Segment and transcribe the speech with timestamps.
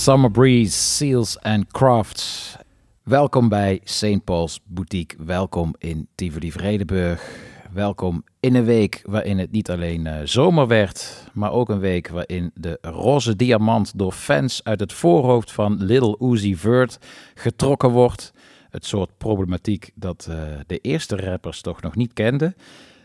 [0.00, 2.56] Summer Breeze, Seals and Crafts.
[3.02, 4.24] Welkom bij St.
[4.24, 5.24] Paul's Boutique.
[5.24, 7.36] Welkom in Tivoli Vredenburg.
[7.72, 12.08] Welkom in een week waarin het niet alleen eh, zomer werd, maar ook een week
[12.08, 16.98] waarin de roze diamant door fans uit het voorhoofd van Little Uzi Vert
[17.34, 18.32] getrokken wordt.
[18.70, 22.54] Het soort problematiek dat eh, de eerste rappers toch nog niet kenden.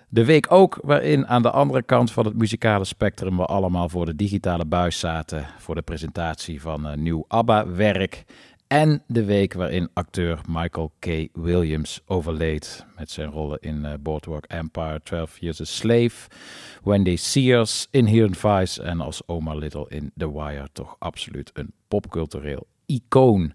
[0.10, 4.06] De week ook waarin aan de andere kant van het muzikale spectrum we allemaal voor
[4.06, 8.24] de digitale buis zaten voor de presentatie van een nieuw ABBA-werk.
[8.68, 11.06] En de week waarin acteur Michael K.
[11.34, 16.30] Williams overleed met zijn rollen in eh, Boardwalk Empire, 12 Years a Slave,
[16.84, 22.68] Wendy Sears, Inherent Vice en als Oma Little in The Wire toch absoluut een popcultureel
[22.86, 23.54] icoon.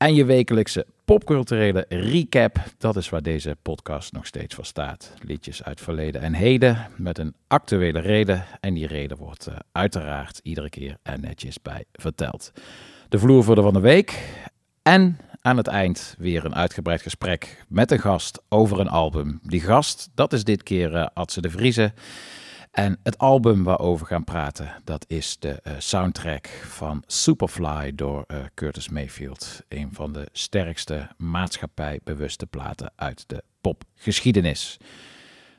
[0.00, 5.14] En je wekelijkse popculturele recap, dat is waar deze podcast nog steeds voor staat.
[5.22, 8.44] Liedjes uit verleden en heden met een actuele reden.
[8.60, 12.52] En die reden wordt eh, uiteraard iedere keer en netjes bij verteld.
[13.08, 14.18] De vloervoerder van de week
[14.82, 19.40] en aan het eind weer een uitgebreid gesprek met een gast over een album.
[19.42, 21.92] Die gast, dat is dit keer uh, Adse de Vrieze.
[22.70, 28.24] En het album waarover we gaan praten, dat is de uh, soundtrack van Superfly door
[28.26, 29.62] uh, Curtis Mayfield.
[29.68, 34.76] Een van de sterkste maatschappijbewuste platen uit de popgeschiedenis.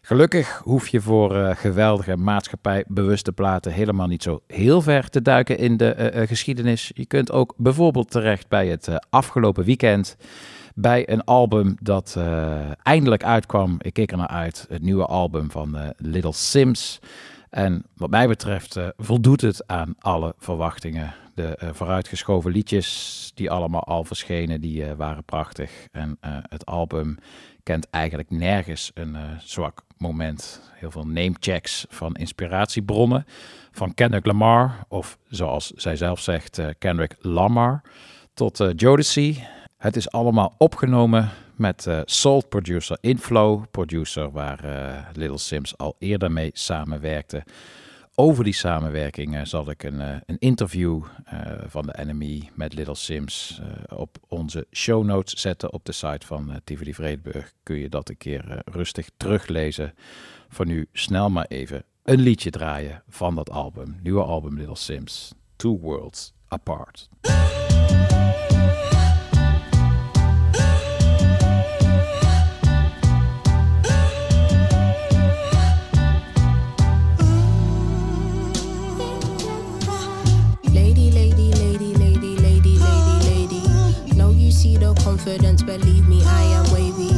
[0.02, 5.58] Gelukkig hoef je voor uh, geweldige maatschappijbewuste platen helemaal niet zo heel ver te duiken
[5.58, 6.92] in de geschiedenis.
[6.94, 10.18] Je kunt ook bijvoorbeeld terecht bij het afgelopen weekend
[10.76, 12.18] bij een album dat
[12.84, 13.76] eindelijk uitkwam.
[13.80, 17.00] Ik keek er naar uit, het nieuwe album van Little Sims.
[17.50, 21.14] En wat mij betreft voldoet het aan alle verwachtingen.
[21.36, 25.72] De vooruitgeschoven liedjes, die allemaal al verschenen, die waren prachtig.
[25.92, 26.18] En
[26.50, 27.18] het album
[27.64, 30.72] kent eigenlijk nergens een zwak moment.
[30.74, 33.26] Heel veel namechecks van inspiratiebronnen
[33.72, 37.82] van Kendrick Lamar, of zoals zij zelf zegt, Kendrick Lamar,
[38.34, 39.48] tot Jodeci.
[39.82, 44.64] Het is allemaal opgenomen met uh, Salt producer Inflow, producer waar
[45.14, 47.44] Little Sims al eerder mee samenwerkte.
[48.16, 51.04] Over die samenwerking zal ik een, een interview
[51.68, 53.62] van de Enemy met Little Sims
[53.96, 57.54] op onze show notes zetten op de site van Tivoli Vredeburg.
[57.64, 59.94] Kun je dat een keer rustig teruglezen.
[60.50, 64.00] Voor nu snel maar even een liedje draaien van dat album.
[64.04, 65.34] Nieuwe album Little Sims.
[65.56, 67.10] Two Worlds Apart.
[85.24, 87.12] Confidence, believe me, I am wavy.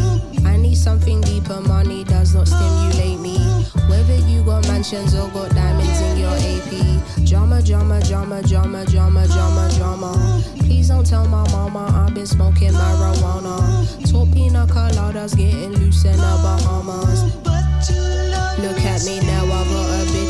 [0.46, 3.38] I need something deeper, money does not stimulate me.
[3.88, 7.26] Whether you got mansions or got diamonds in your AP.
[7.26, 10.44] Drama, drama, drama, drama, drama, drama, drama.
[10.60, 14.12] Please don't tell my mama I've been smoking marijuana.
[14.12, 17.24] Talk pina coladas, getting loose in the Bahamas.
[18.60, 20.23] Look at me now, I got a bitch,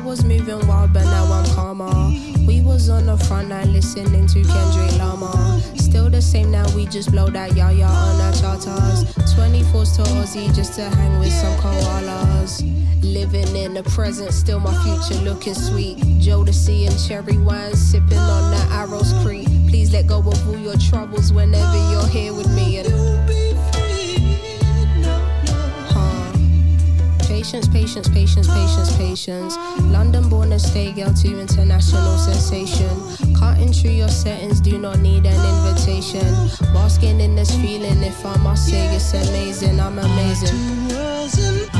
[0.00, 2.10] was moving wild, but now I'm calmer.
[2.46, 5.60] We was on the front line listening to Kendrick Lamar.
[5.76, 9.04] Still the same now, we just blow that yaya on our charters.
[9.34, 12.62] 24s to Aussie just to hang with some koalas.
[13.02, 15.98] Living in the present, still my future looking sweet.
[16.20, 19.48] Jodeci and cherry wine, sipping on the Arrows Creek.
[19.68, 22.78] Please let go of all your troubles whenever you're here with me.
[22.78, 22.88] And
[27.50, 29.56] Patience, patience, patience, patience, patience.
[29.90, 33.34] London born and stay girl to international sensation.
[33.34, 36.22] Cutting through your settings, do not need an invitation.
[36.72, 41.79] Basking in this feeling, if I must say it's amazing, I'm amazing.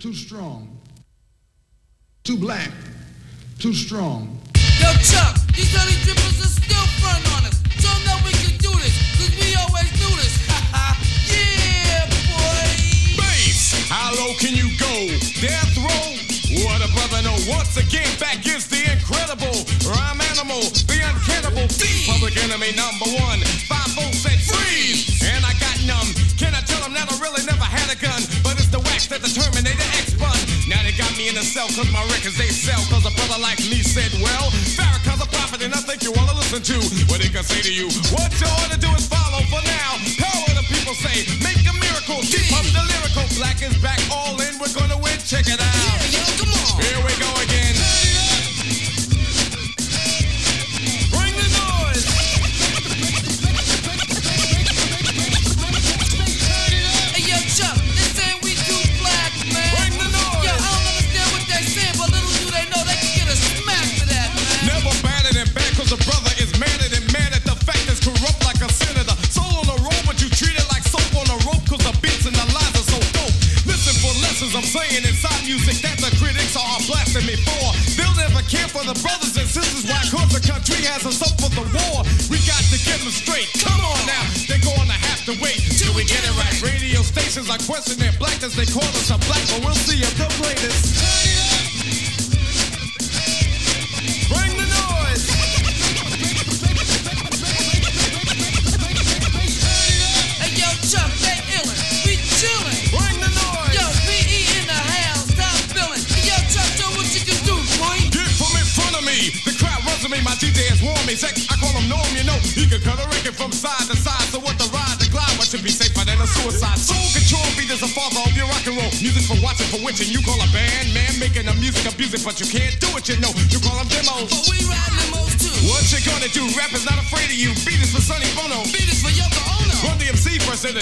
[0.00, 0.66] Too strong.
[2.24, 2.70] Too black,
[3.58, 4.40] too strong.
[4.80, 7.60] Yo, Chuck, these honey drippers are still front on us.
[7.76, 10.32] Show 'em that we can do this, cause we always do this.
[11.28, 13.20] yeah, boy.
[13.20, 14.92] Bass, how low can you go?
[15.36, 16.08] Death row?
[16.64, 17.36] What a brother know.
[17.44, 19.52] Once again, back is the incredible
[19.84, 23.40] rhyme animal, the uncannibal thief, public enemy number one.
[23.68, 26.08] Five volts said freeze, and I got numb.
[26.40, 27.59] Can I tell them that I really never
[29.10, 30.34] that the Terminator X bun.
[30.66, 32.82] Now they got me in a cell cause my records they sell.
[32.90, 36.32] Cause a brother like me said, well, Farrakhan's a prophet something I think you wanna
[36.32, 36.76] listen to.
[37.10, 39.90] What they can say to you, what you ought to do is follow for now.
[40.16, 43.24] Power the people say, make a miracle, keep up the lyrical.
[43.36, 45.18] Black is back, all in, we're gonna win.
[45.26, 45.89] Check it out.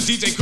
[0.09, 0.38] DJ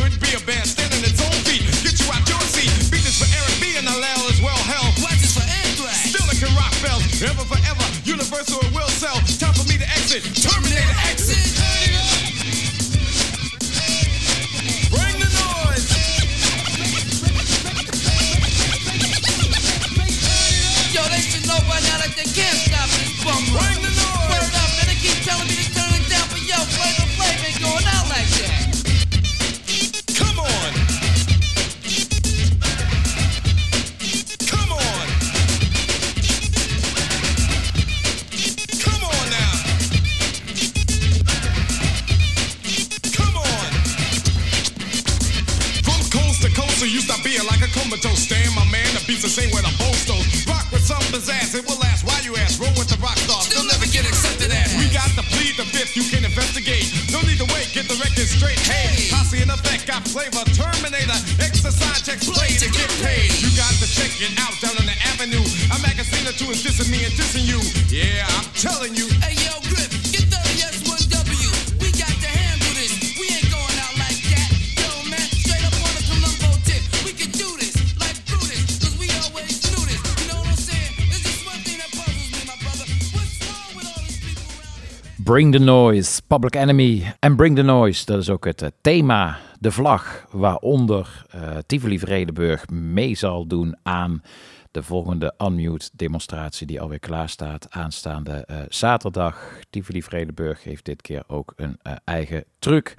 [85.37, 88.05] Bring the Noise, Public Enemy en Bring the Noise.
[88.05, 93.76] Dat is ook het eh, thema, de vlag waaronder eh Tivoli Vredenburg mee zal doen
[93.83, 94.23] aan
[94.71, 99.59] de volgende Unmute demonstratie die alweer klaar staat aanstaande eh, zaterdag.
[99.71, 102.95] Tivoli Vredenburg heeft dit keer ook een eigen truck.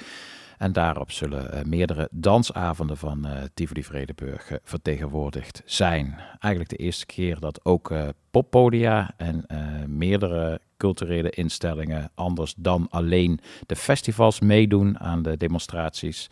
[0.57, 6.15] En daarop zullen eh, meerdere dansavonden van eh Tivoli Vredenburg eh, vertegenwoordigd zijn.
[6.39, 7.93] Eigenlijk de eerste keer dat ook
[8.31, 9.45] poppodia en
[9.87, 16.27] meerdere culturele instellingen, anders dan alleen de festivals, meedoen aan de demonstraties.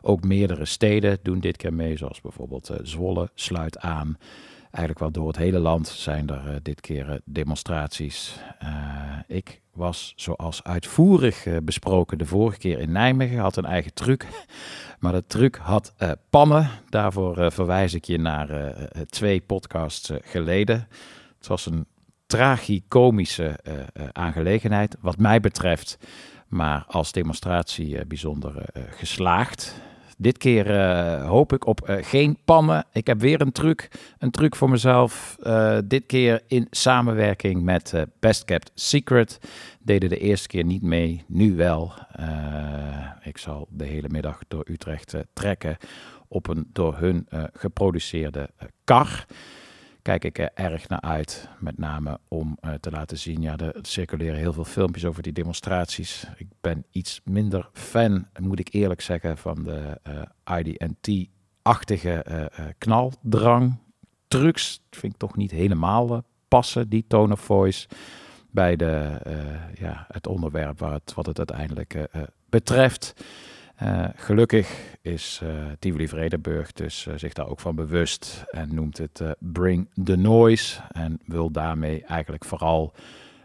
[0.00, 4.16] Ook meerdere steden doen dit keer mee, zoals bijvoorbeeld Zwolle sluit aan.
[4.70, 8.40] Eigenlijk wel door het hele land zijn er dit keer demonstraties.
[9.26, 14.26] Ik was, zoals uitvoerig eh, besproken, de vorige keer in Nijmegen, had een eigen truc.
[14.98, 16.70] Maar de truc had eh, pannen.
[16.88, 18.74] Daarvoor eh, verwijs ik je naar
[19.08, 20.88] twee podcasts geleden.
[21.38, 21.86] Het was een
[22.26, 23.58] tragicomische
[24.12, 25.98] aangelegenheid, wat mij betreft.
[26.48, 29.74] Maar als demonstratie bijzonder geslaagd.
[30.20, 32.84] Dit keer eh, hoop ik op eh, geen pannen.
[32.92, 35.36] Ik heb weer een truc, een truc voor mezelf.
[35.42, 39.38] Eh, dit keer in samenwerking met Best Kept Secret.
[39.80, 41.92] Deden de eerste keer niet mee, nu wel.
[43.22, 45.76] Ik zal de hele middag door Utrecht trekken
[46.28, 48.50] op een door hun geproduceerde
[48.84, 49.26] kar
[50.08, 51.48] kijk ik er erg naar uit.
[51.58, 55.32] Met name om eh, te laten zien, ja, er circuleren heel veel filmpjes over die
[55.32, 56.26] demonstraties.
[56.36, 62.48] Ik ben iets minder fan, moet ik eerlijk zeggen, van de eh IDT-achtige eh, eh,
[62.78, 63.76] knaldrang.
[64.28, 67.88] Trucs vind ik toch niet helemaal passen, die tone of voice,
[68.50, 69.20] bij de,
[69.74, 72.08] ja, het onderwerp waar het, wat het uiteindelijk
[72.48, 73.24] betreft.
[73.78, 78.98] Eh, gelukkig is eh Tivoli Vredenburg dus eh, zich daar ook van bewust en noemt
[78.98, 82.92] het Bring the Noise en wil daarmee eigenlijk vooral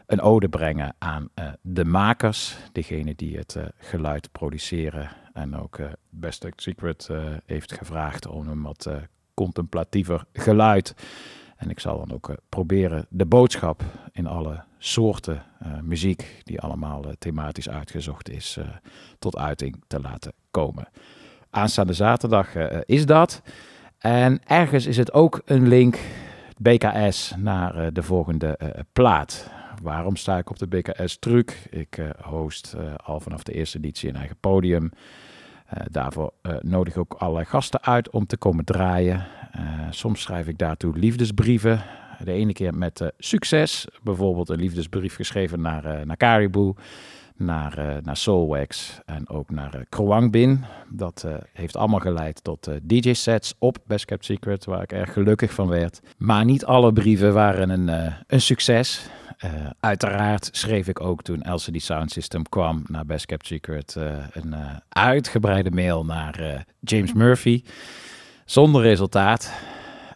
[0.05, 1.29] een ode brengen aan
[1.61, 5.09] de makers, degene die het geluid produceren.
[5.33, 7.09] En ook Best Secret
[7.45, 8.89] heeft gevraagd om een wat
[9.33, 10.95] contemplatiever geluid.
[11.63, 16.61] En ik zal dan ook eh, proberen de boodschap in alle soorten eh, muziek, die
[16.61, 18.59] allemaal eh, thematisch uitgezocht is,
[19.19, 20.87] tot uiting te laten komen.
[21.49, 22.55] Aanstaande zaterdag
[22.85, 23.41] is dat.
[23.97, 25.99] En ergens is het ook een link,
[26.57, 28.57] BKS, naar de volgende
[28.93, 29.49] plaat.
[29.81, 31.67] Waarom sta ik op de BKS-truc?
[31.69, 34.91] Ik host al vanaf de eerste editie een eigen podium.
[35.83, 39.25] Daarvoor nodig ik ook allerlei gasten uit om te komen draaien.
[39.53, 41.83] Eh, soms schrijf ik daartoe liefdesbrieven.
[42.23, 43.87] De ene keer met eh, succes.
[44.03, 46.73] Bijvoorbeeld een liefdesbrief geschreven naar, eh, naar Caribou,
[47.35, 50.63] naar, eh, naar Soulwax en ook naar Bin.
[50.89, 55.67] Dat heeft allemaal geleid tot DJ-sets op Best Kept Secret, waar ik erg gelukkig van
[55.67, 56.01] werd.
[56.17, 59.09] Maar niet alle brieven waren een, een succes.
[59.79, 63.95] Uiteraard schreef ik ook toen LCD Sound System kwam naar Best Kept Secret
[64.31, 64.55] een
[64.89, 67.63] uitgebreide mail naar James Murphy.
[68.53, 69.53] Zonder resultaat.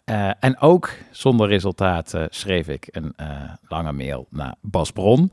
[0.04, 3.26] Eh, en ook zonder resultaat eh, schreef ik een eh,
[3.68, 5.32] lange mail naar Bas Bron.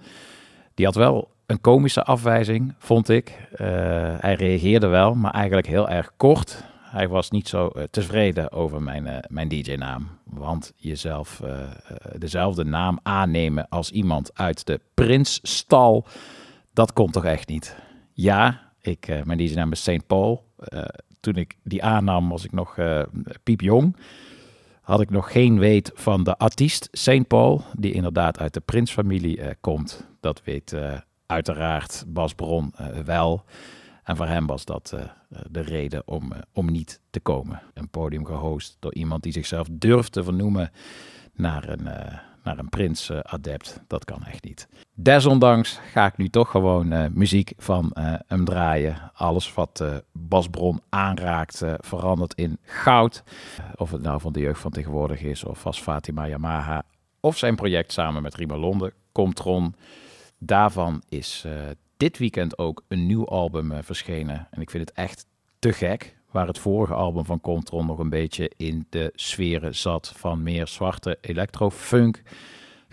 [0.73, 3.47] Die had wel een komische afwijzing, vond ik.
[4.19, 6.63] Hij reageerde wel, maar eigenlijk heel erg kort.
[6.79, 10.07] Hij was niet zo tevreden over mijn, mijn DJ-naam.
[10.23, 11.41] Want jezelf
[12.17, 16.05] dezelfde naam aannemen als iemand uit de Prinsstal,
[16.73, 17.75] dat komt toch echt niet?
[18.13, 20.07] Ja, ik, mijn DJ-naam is St.
[20.07, 20.43] Paul.
[21.25, 23.01] Toen ik die aannam, was ik nog eh
[23.43, 23.95] piepjong
[24.81, 27.27] had ik nog geen weet van de artiest St.
[27.27, 30.07] Paul, die inderdaad uit de prinsfamilie eh, komt.
[30.19, 30.93] Dat weet eh,
[31.25, 32.73] uiteraard Bas Bron
[33.05, 33.43] wel.
[34.03, 34.95] En voor hem was dat
[35.49, 37.61] de reden om, om niet te komen.
[37.73, 40.71] Een podium gehost door iemand die zichzelf durft te vernoemen
[41.33, 43.81] naar een, eh, naar een prins-adept.
[43.87, 44.67] dat kan echt niet.
[44.97, 49.11] Desondanks ga ik nu toch gewoon eh, muziek van eh, hem draaien.
[49.13, 53.23] Alles wat eh Bas Bron aanraakt verandert in goud.
[53.75, 56.83] Of het nou van de jeugd van tegenwoordig is, of als Fatima Yamaha,
[57.19, 59.75] of zijn project samen met Rima Londe, Comtron.
[60.37, 61.45] Daarvan is
[61.97, 64.47] dit weekend ook een nieuw album verschenen.
[64.51, 65.25] En ik vind het echt
[65.59, 66.15] te gek.
[66.31, 70.67] Waar het vorige album van Comtron nog een beetje in de sferen zat van meer
[70.67, 72.21] zwarte electro-funk.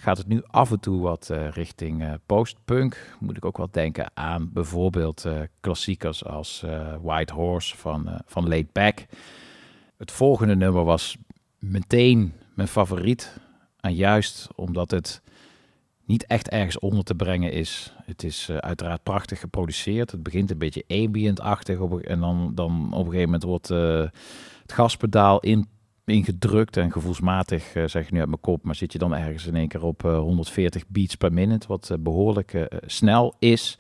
[0.03, 3.17] Gaat het nu af en toe wat eh, richting eh, post-punk.
[3.21, 6.65] Moet ik ook wel denken aan bijvoorbeeld eh, klassiekers als
[7.03, 9.07] White Horse van, van Laid Back.
[9.97, 11.17] Het volgende nummer was
[11.59, 13.41] meteen mijn favoriet.
[13.81, 15.23] En juist omdat het
[16.05, 17.95] niet echt ergens onder te brengen is.
[18.05, 20.11] Het is uiteraard prachtig geproduceerd.
[20.11, 21.79] Het begint een beetje ambient-achtig.
[21.81, 23.69] En dan, dan op een gegeven moment wordt
[24.63, 25.69] het gaspedaal in,
[26.05, 26.77] ingedrukt.
[26.77, 29.57] En gevoelsmatig, eh, zeg ik nu uit mijn kop, maar zit je dan ergens in
[29.57, 31.69] één keer op eh, 140 beats per minute.
[31.69, 33.79] Wat eh, behoorlijk eh, snel is.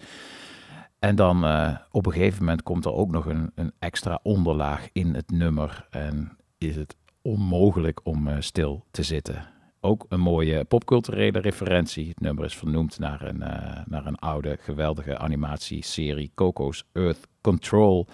[1.02, 4.88] En dan eh, op een gegeven moment komt er ook nog een, een extra onderlaag
[4.92, 5.87] in het nummer.
[5.90, 9.48] En is het onmogelijk om eh, stil te zitten.
[9.80, 12.08] Ook een mooie popculturele referentie.
[12.08, 18.06] Het nummer is vernoemd naar een, eh, naar een oude, geweldige animatieserie Coco's Earth Control.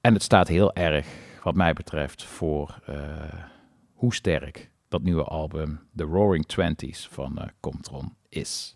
[0.00, 1.06] En het staat heel erg,
[1.42, 3.44] wat mij betreft, voor eh,
[3.92, 8.74] hoe sterk dat nieuwe album The Roaring Twenties van eh, Comtron is.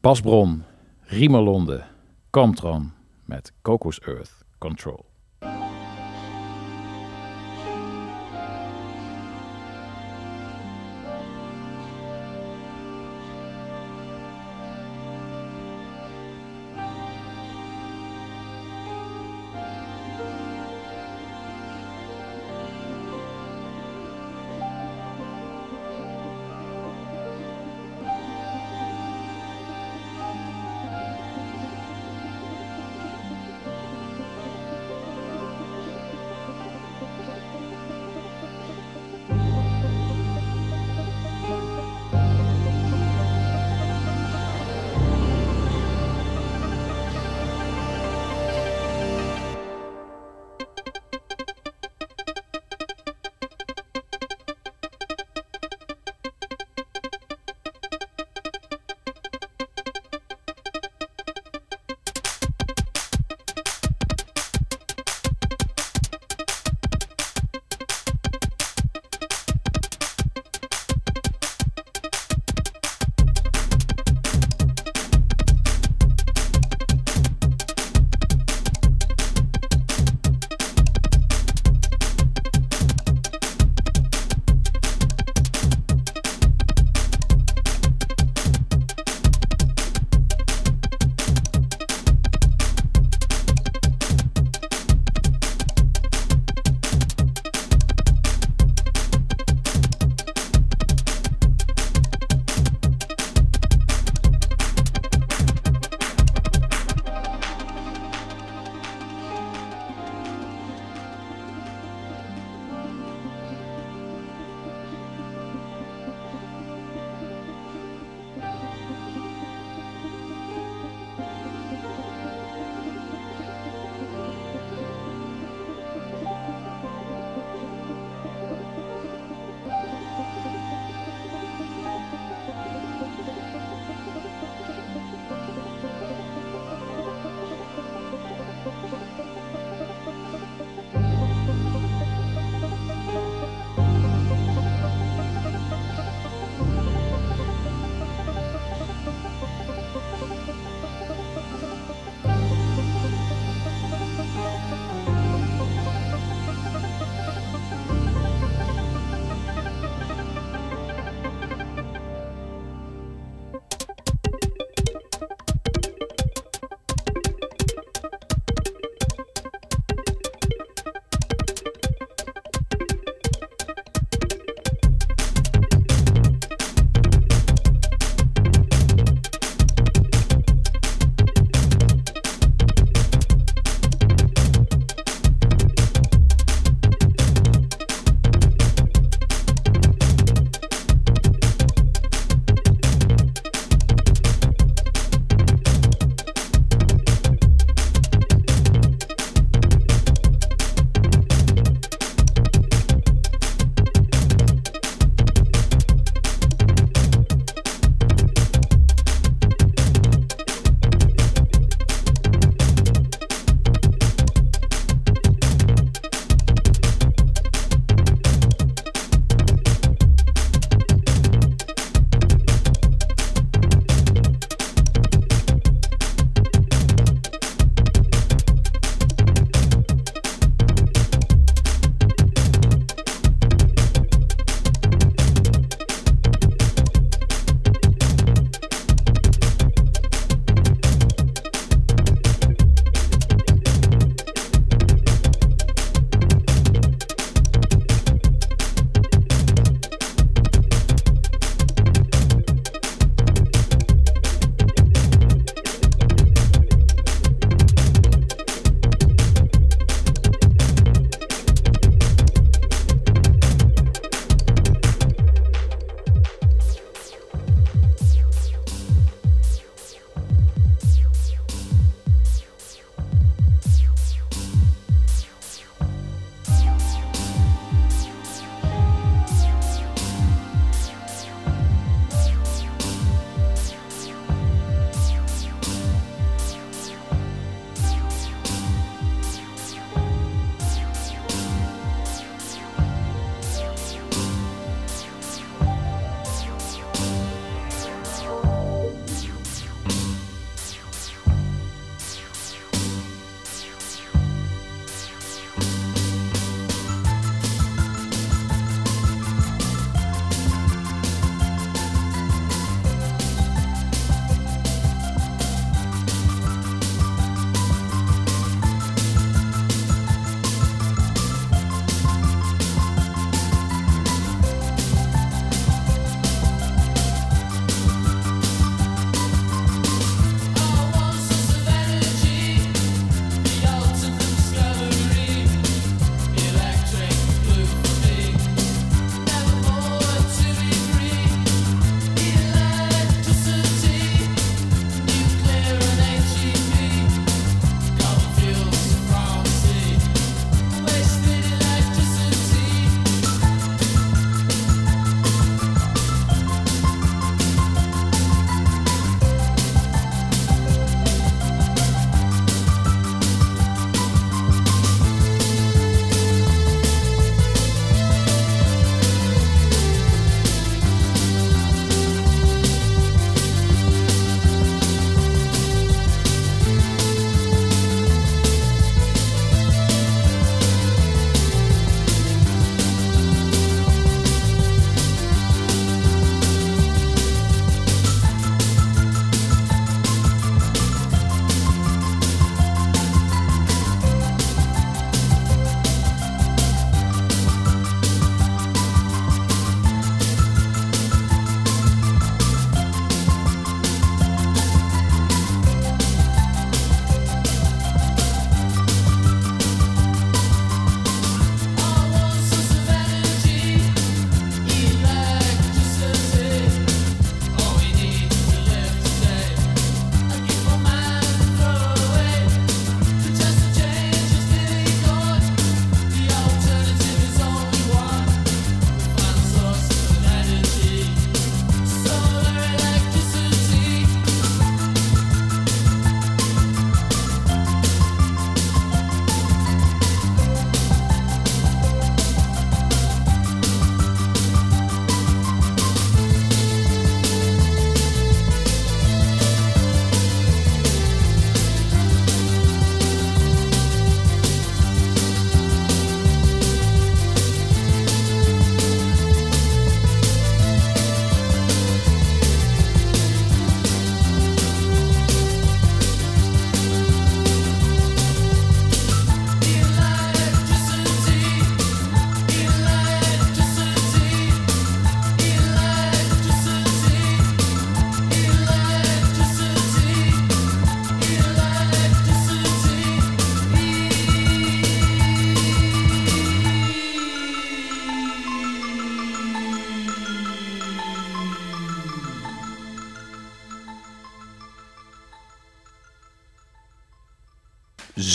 [0.00, 0.64] Basbron,
[1.00, 1.84] Riemerlonde,
[2.30, 2.92] Comtron
[3.24, 5.09] met Coco's Earth Control.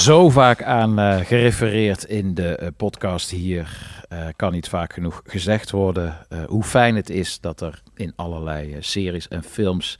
[0.05, 3.77] Zo vaak aan eh, gerefereerd in de eh, podcast hier.
[4.09, 6.17] Eh, kan niet vaak genoeg gezegd worden.
[6.47, 9.99] hoe fijn het is dat er in allerlei series en films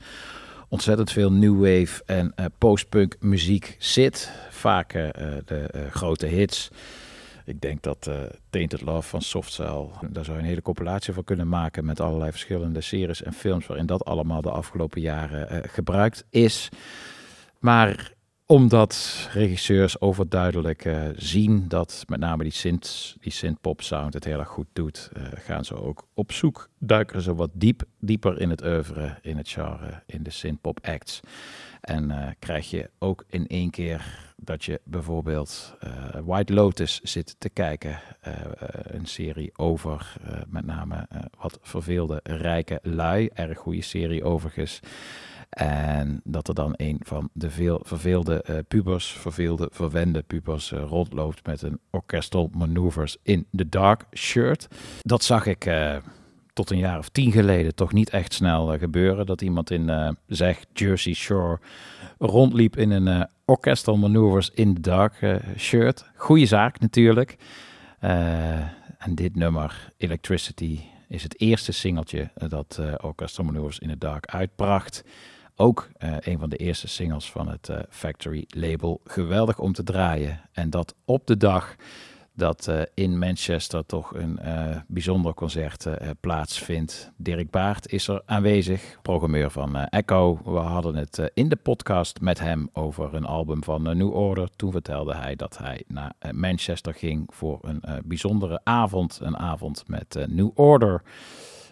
[0.68, 4.30] ontzettend veel new wave en postpunk muziek zit.
[4.50, 4.92] Vaak
[5.44, 6.70] de grote hits.
[7.44, 8.14] Ik denk dat eh
[8.50, 12.80] Tainted Love van Softcell, daar zou een hele compilatie van kunnen maken met allerlei verschillende
[12.80, 16.68] series en films waarin dat allemaal de afgelopen jaren gebruikt is.
[17.58, 18.14] Maar
[18.46, 24.38] omdat regisseurs overduidelijk eh, zien dat met name die synth, die synth-pop sound het heel
[24.38, 28.50] erg goed doet, eh, gaan ze ook op zoek, duiken ze wat diep, dieper in
[28.50, 31.20] het oeuvre, in het genre, in de synth-pop acts.
[31.80, 35.74] En eh, krijg je ook in één keer dat je bijvoorbeeld
[36.24, 38.00] White Lotus zit te kijken.
[38.82, 40.16] een serie over
[40.48, 43.28] met name wat verveelde rijke lui.
[43.34, 44.80] Erg goede serie overigens.
[45.48, 50.82] En dat er dan een van de veel verveelde eh, pubers, verveelde, verwende pubers eh,
[50.82, 54.68] rondloopt met een orchestral maneuvers in the dark shirt.
[55.02, 55.96] Dat zag ik eh,
[56.52, 59.26] tot een jaar of tien geleden toch niet echt snel gebeuren.
[59.26, 61.58] Dat iemand in, zeg, Jersey Shore
[62.18, 66.10] rondliep in een orchestral maneuvers in the dark shirt.
[66.14, 67.36] Goeie zaak natuurlijk.
[68.98, 74.26] En dit nummer, Electricity, is het eerste singeltje dat eh Orchestral Maneuvers in the Dark
[74.26, 75.04] uitbracht.
[75.58, 79.00] Ook eh, een van de eerste singles van het eh, Factory label.
[79.04, 80.40] Geweldig om te draaien.
[80.52, 81.76] En dat op de dag
[82.32, 84.38] dat eh, in Manchester toch een
[84.86, 85.86] bijzonder concert
[86.20, 87.10] plaatsvindt.
[87.16, 90.40] Dirk Baart is er aanwezig, programmeur van Echo.
[90.44, 94.48] We hadden het in de podcast met hem over een album van New Order.
[94.56, 99.18] Toen vertelde hij dat hij naar Manchester ging voor een bijzondere avond.
[99.22, 101.02] Een avond met New Order,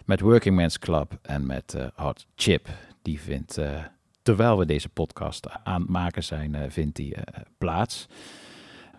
[0.05, 2.67] met Working Men's Club en met eh, Hot Chip.
[3.05, 3.83] Die vindt, eh,
[4.21, 8.07] terwijl we deze podcast aan het maken zijn, eh, vindt die eh, plaats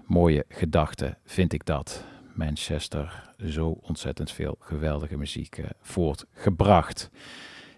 [0.06, 7.10] mooie gedachte vind ik dat Manchester zo ontzettend veel geweldige muziek voortgebracht.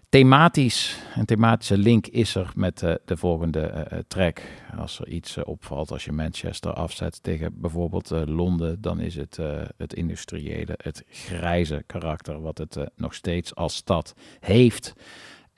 [0.09, 4.41] Thematisch, een thematische link is er met de volgende track.
[4.77, 9.37] Als er iets opvalt als je Manchester afzet tegen bijvoorbeeld Londen, dan is het
[9.77, 14.93] het industriële, het grijze karakter wat het nog steeds als stad heeft.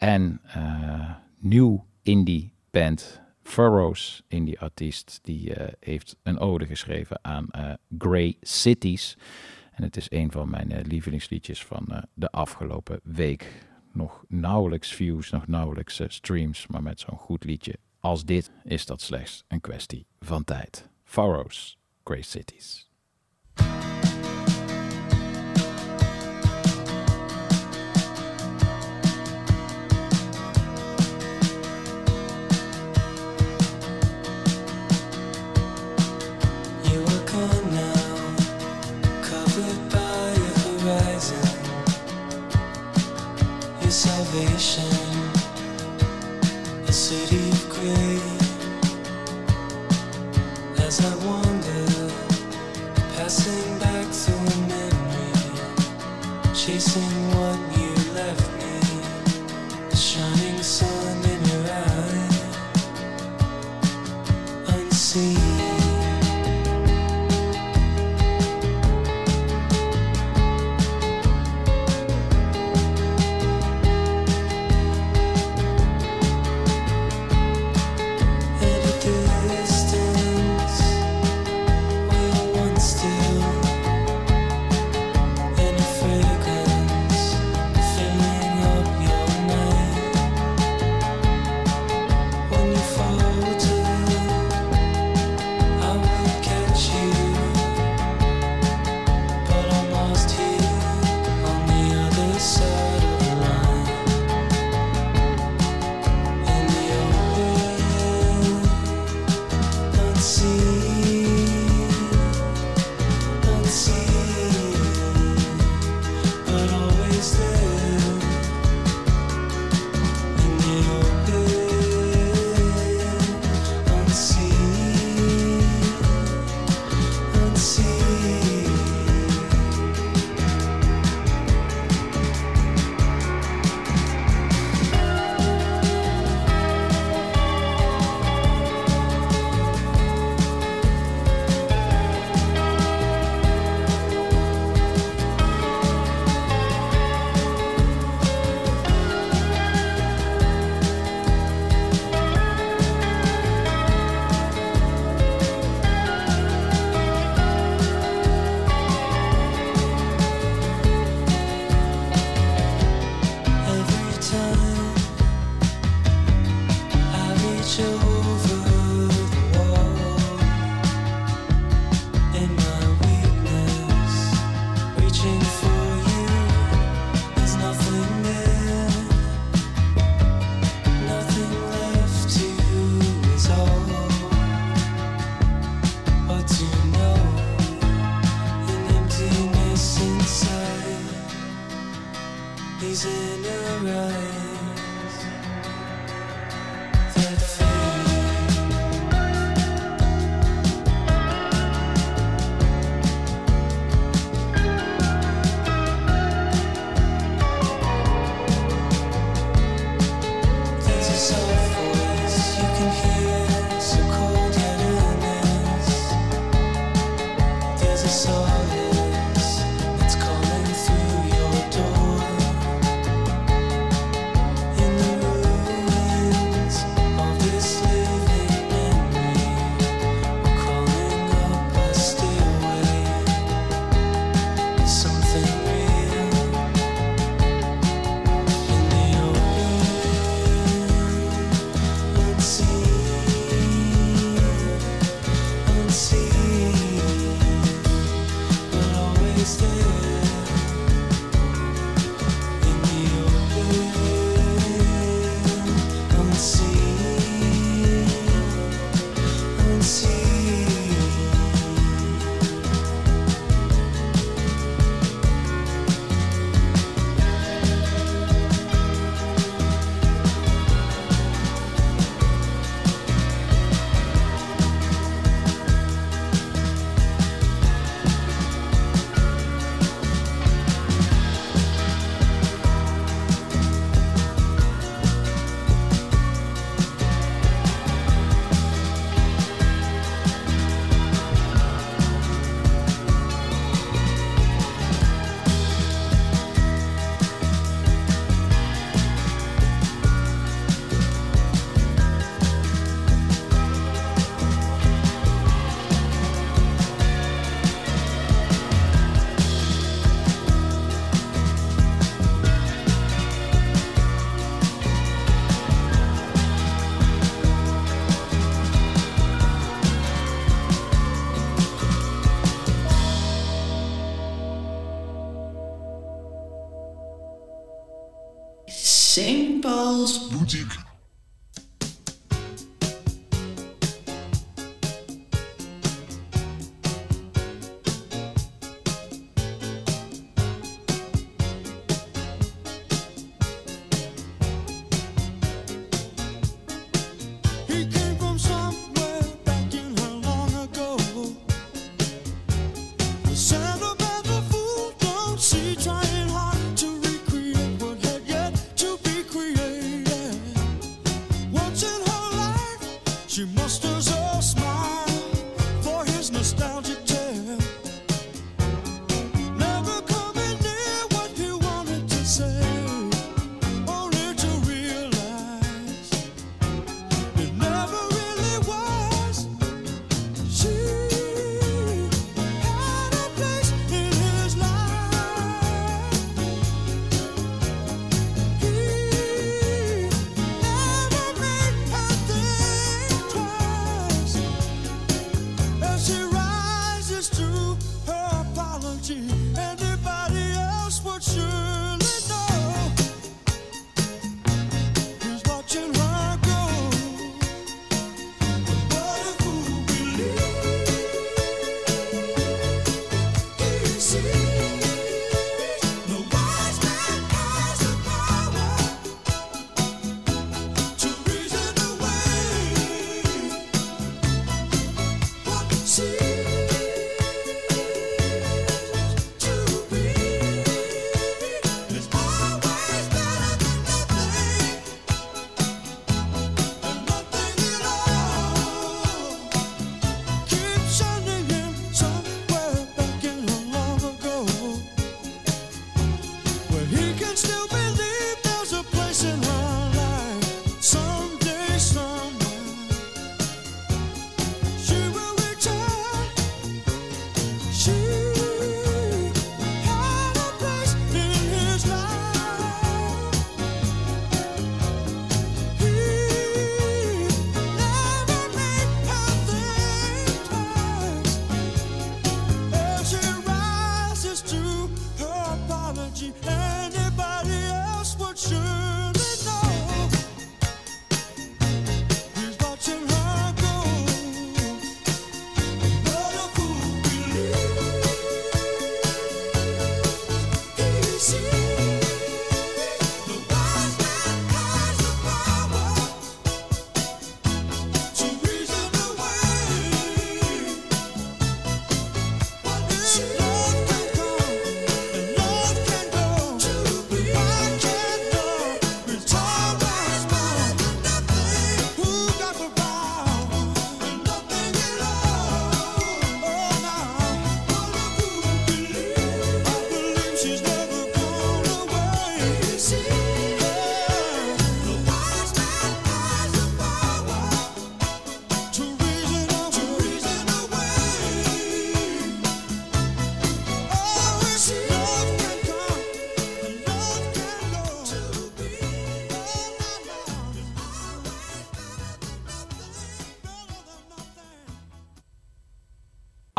[0.02, 7.50] En eh, nieuw indie band Furrows, indie artiest, die eh, heeft een ode geschreven aan
[7.50, 9.18] eh, Grey Cities.
[9.72, 13.66] En het is een van mijn lievelingsliedjes van de afgelopen week.
[13.92, 19.02] Nog nauwelijks views, nog nauwelijks streams, maar met zo'n goed liedje als dit is dat
[19.02, 20.90] slechts een kwestie van tijd.
[21.04, 22.91] Furrows, Grey Cities.
[43.92, 45.01] Salvation,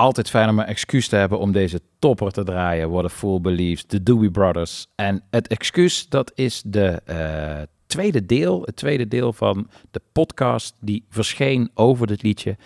[0.03, 3.05] Altijd fijn om een excuus te hebben om deze topper te draaien.
[3.05, 4.87] A Fool Believes, de Dewey Brothers.
[4.95, 8.63] En het excuus, dat is de eh, tweede deel.
[8.63, 12.57] Het tweede deel van de podcast die verscheen over dit liedje.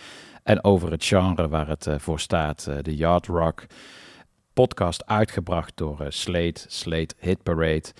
[0.42, 3.66] En over het genre waar het eh, voor staat, eh, de Yard Rock.
[4.52, 7.92] Podcast uitgebracht door Slate, Slate Hit Parade.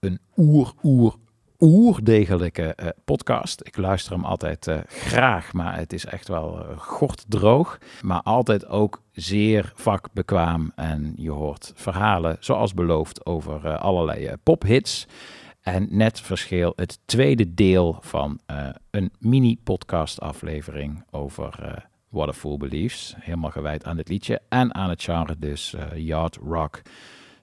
[0.00, 1.14] Een oer, oer,
[1.60, 3.60] oerdegelijke eh, podcast.
[3.64, 7.78] Ik luister hem altijd eh, graag, maar het is echt wel uh.
[8.02, 10.72] Maar altijd ook zeer vakbekwaam.
[10.74, 15.06] En je hoort verhalen, zoals beloofd, over allerlei pophits.
[15.60, 18.40] En net verschil het tweede deel van
[18.90, 23.14] een mini-podcast aflevering over What a Fool Believes.
[23.18, 26.82] Helemaal gewijd aan het liedje en aan het genre dus Yard Rock.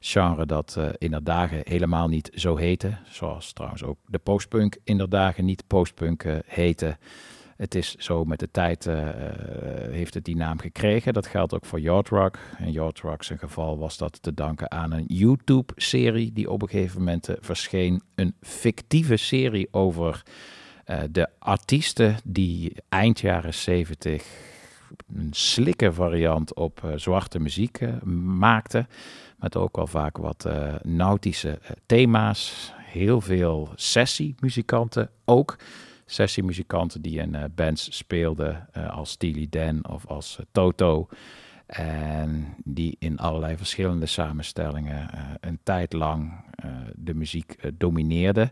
[0.06, 2.98] Genre dat uh, in de dagen helemaal niet zo heette.
[3.10, 6.92] Zoals trouwens ook de postpunk in de dagen niet postpunk uh.
[7.58, 9.10] Het is zo met de tijd uh,
[9.90, 11.14] heeft het die naam gekregen.
[11.14, 12.38] Dat geldt ook voor Yard Rock.
[12.60, 16.70] In Yard Rock zijn geval was dat te danken aan een YouTube-serie die op een
[16.70, 18.02] gegeven moment verscheen.
[18.16, 20.24] Een fictieve serie over
[21.12, 24.26] de artiesten die eind jaren 70
[25.16, 27.80] een slikke variant op zwarte muziek
[28.38, 28.88] maakten.
[29.44, 30.48] Met ook wel vaak wat
[30.84, 35.58] nautische thema's heel veel sessiemuzikanten ook.
[36.06, 41.08] Sessiemuzikanten die in eh, bands speelden eh, als Steely Dan of als eh, Toto.
[41.66, 48.52] En die in allerlei verschillende samenstellingen eh, een tijd lang eh, de muziek eh, domineerden.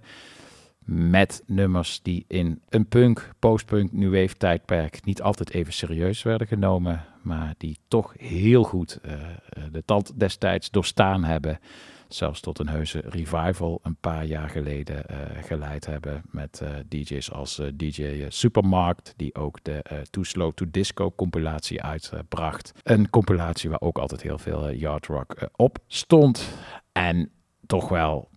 [0.86, 6.48] Met nummers die in een punk, postpunk, new wave tijdperk niet altijd even serieus werden
[6.48, 7.06] genomen.
[7.22, 11.60] Maar die toch heel goed eh, eh, de tand destijds doorstaan hebben.
[12.08, 16.22] Zelfs tot een heuse revival een paar jaar geleden eh, geleid hebben.
[16.26, 22.72] Met DJ's als DJ Supermarkt, die ook de Too Slow to Disco compilatie uitbracht.
[22.84, 26.50] Een compilatie waar ook altijd heel veel yard rock op stond.
[26.92, 27.32] En
[27.66, 28.30] toch wel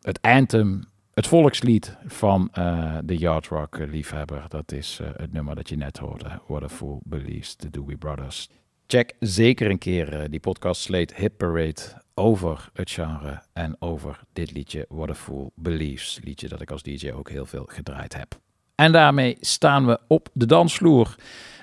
[0.00, 0.90] het anthem,
[1.20, 4.44] het volkslied van eh, de yard rock eh, liefhebber.
[4.48, 6.40] Dat is eh, het nummer dat je net hoorde.
[6.46, 8.48] What a Fool Believes, the Doobie Brothers.
[8.86, 11.80] Check zeker een keer eh, die podcast Slate Hit Parade
[12.14, 16.20] over het genre en over dit liedje What a Fool Believes.
[16.24, 18.38] Liedje dat ik als DJ ook heel veel gedraaid heb.
[18.74, 21.14] En daarmee staan we op de dansvloer.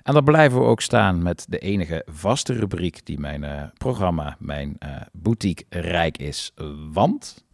[0.03, 4.77] En daar blijven we ook staan met de enige vaste rubriek die mijn programma, mijn
[5.11, 6.51] boutique rijk is.
[6.91, 7.45] Want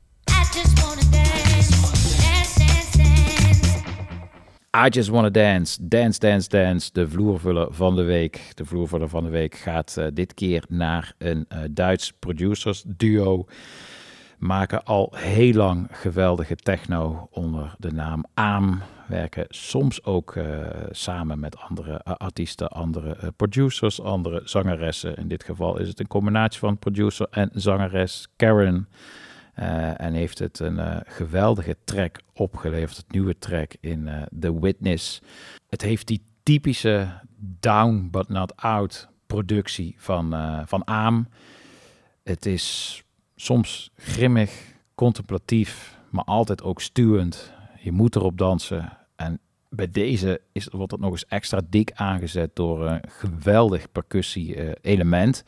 [4.76, 6.90] I just wanna dance, dance, dance, dance.
[6.94, 8.52] De vloervuller van de week.
[8.56, 13.46] De vloervuller van de week gaat eh, dit keer naar een eh, Duits producers duo.
[14.38, 18.82] Maken al heel lang geweldige techno onder de naam AAM.
[19.08, 20.46] Werken soms ook eh,
[20.92, 25.16] samen met andere artiesten, andere producers, andere zangeressen.
[25.16, 28.88] In dit geval is het een combinatie van producer en zangeres Karen.
[29.54, 32.98] Eh, en heeft het een eh, geweldige track opgeleverd.
[32.98, 35.22] Het nieuwe track in eh, The Witness.
[35.70, 37.20] Het heeft die typische
[37.60, 40.36] down but not out productie van,
[40.68, 41.28] van AAM.
[42.24, 43.04] Het is
[43.36, 47.52] soms grimmig, contemplatief, maar altijd ook stuwend.
[47.80, 48.98] Je moet erop dansen.
[49.16, 49.40] En
[49.70, 55.44] bij deze is, wordt het nog eens extra dik aangezet door een geweldig percussie-element.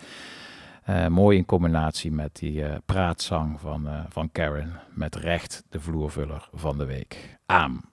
[0.86, 4.80] Eh, mooi in combinatie met die eh, praatzang van, eh, van Karen.
[4.94, 7.38] Met recht de vloervuller van de week.
[7.46, 7.84] Aam,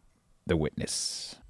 [0.44, 1.41] The Witness.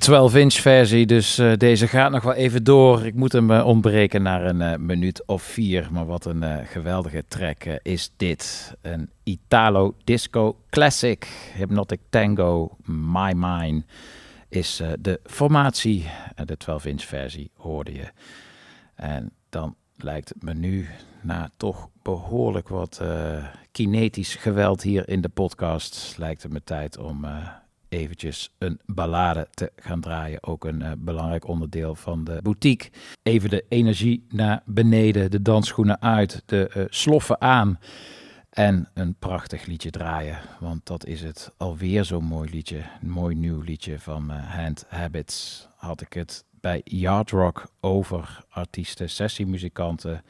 [0.00, 3.06] De 12-inch versie, dus eh, deze gaat nog wel even door.
[3.06, 5.88] Ik moet hem eh, ontbreken naar een eh, minuut of vier.
[5.92, 8.74] Maar wat een geweldige track is dit.
[8.80, 11.26] Een Italo Disco Classic.
[11.56, 13.82] Hypnotic Tango, My Mine
[14.48, 16.10] is de formatie.
[16.44, 18.10] De 12-inch versie hoorde je.
[18.94, 20.88] En dan lijkt het me nu
[21.22, 23.02] na toch behoorlijk wat
[23.72, 26.14] kinetisch geweld hier in de podcast...
[26.18, 27.26] lijkt het me tijd om...
[27.90, 30.42] eventjes een ballade te gaan draaien.
[30.42, 32.90] Ook een eh, belangrijk onderdeel van de boutique.
[33.22, 37.78] Even de energie naar beneden, de dansschoenen uit, de eh, sloffen aan.
[38.50, 40.38] En een prachtig liedje draaien.
[40.60, 42.82] Want dat is het alweer zo'n mooi liedje.
[43.02, 45.68] Een mooi nieuw liedje van eh, Hand Habits.
[45.76, 50.22] Had ik het bij Yard Rock over artiesten, sessiemuzikanten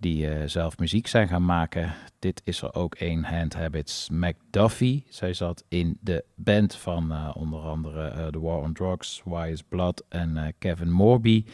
[0.00, 1.94] die eh, zelf muziek zijn gaan maken.
[2.18, 5.04] Dit is er ook een, Hand Habits McDuffie.
[5.08, 9.62] Zij zat in de band van eh, onder andere eh, The War on Drugs, is
[9.62, 11.44] Blood en Kevin Morby.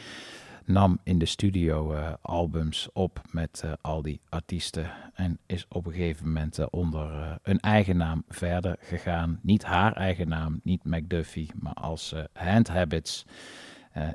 [0.65, 4.91] Nam in de studio albums op met al die artiesten.
[5.13, 9.39] En is op een gegeven moment onder een eigen naam verder gegaan.
[9.41, 13.25] Niet haar eigen naam, niet McDuffie, maar als Hand Habits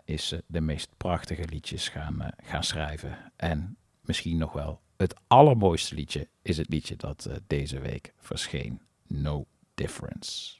[0.05, 3.19] is ze de meest prachtige liedjes gaan, gaan schrijven.
[3.37, 3.77] En
[4.11, 8.81] misschien nog wel het allermooiste liedje is het liedje dat eh, deze week verscheen.
[9.07, 10.59] No Difference.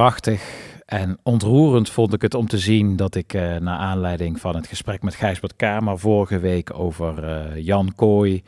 [0.00, 0.42] Prachtig
[0.86, 4.66] en ontroerend vond ik het om te zien dat ik uh, naar aanleiding van het
[4.66, 8.42] gesprek met Gijsbert Kamer vorige week over uh, Jan Kooi,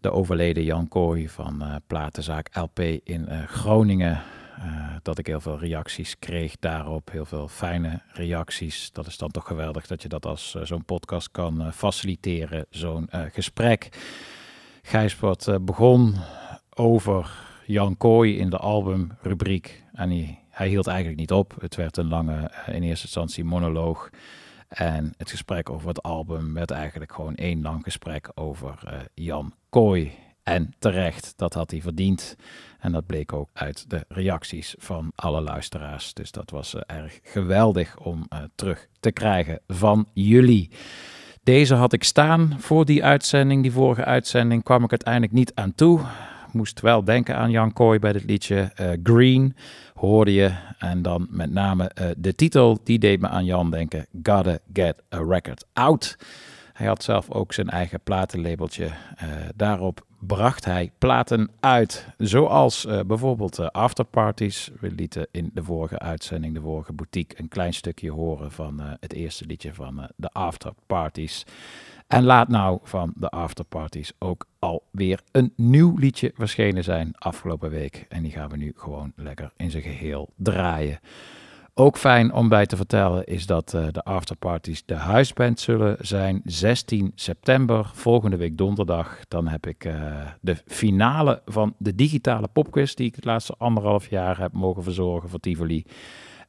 [0.00, 4.22] de overleden Jan Kooi van uh, platenzaak LP in Groningen,
[5.02, 8.92] dat ik heel veel reacties kreeg daarop, heel veel fijne reacties.
[8.92, 13.88] Dat is dan toch geweldig dat je dat als zo'n podcast kan faciliteren, zo'n gesprek.
[14.82, 16.14] Gijsbert begon
[16.74, 17.30] over
[17.66, 21.54] Jan Kooi in de albumrubriek en hij hij hield eigenlijk niet op.
[21.60, 24.10] Het werd een lange, in eerste instantie, monoloog.
[24.68, 29.54] En het gesprek over het album werd eigenlijk gewoon één lang gesprek over uh, Jan
[29.68, 30.12] Kooi.
[30.42, 32.36] En terecht, dat had hij verdiend.
[32.78, 36.14] En dat bleek ook uit de reacties van alle luisteraars.
[36.14, 40.70] Dus dat was uh, erg geweldig om terug te krijgen van jullie.
[41.42, 43.62] Deze had ik staan voor die uitzending.
[43.62, 46.00] Die vorige uitzending kwam ik uiteindelijk niet aan toe.
[46.56, 48.72] Moest wel denken aan Jan Kooi bij dit liedje.
[49.02, 49.56] Green
[49.94, 50.52] hoorde je.
[50.78, 54.06] En dan met name uh, de titel, die deed me aan Jan denken.
[54.22, 56.16] Gotta get a record out.
[56.72, 58.84] Hij had zelf ook zijn eigen platenlabeltje.
[58.84, 58.90] Uh,
[59.54, 62.06] daarop bracht hij platen uit.
[62.18, 64.70] Zoals uh, bijvoorbeeld uh, Afterparties.
[64.80, 69.12] We lieten in de vorige uitzending, de vorige boutique, een klein stukje horen van het
[69.12, 71.44] eerste liedje van de Afterparties.
[72.06, 78.06] En laat nou van de afterparties ook alweer een nieuw liedje verschenen zijn afgelopen week.
[78.08, 81.00] En die gaan we nu gewoon lekker in zijn geheel draaien.
[81.78, 86.40] Ook fijn om bij te vertellen is dat uh, de afterparties de huisband zullen zijn
[86.44, 89.18] 16 september, volgende week donderdag.
[89.28, 89.94] Dan heb ik uh,
[90.40, 95.28] de finale van de digitale popquiz die ik het laatste anderhalf jaar heb mogen verzorgen
[95.28, 95.84] voor Tivoli.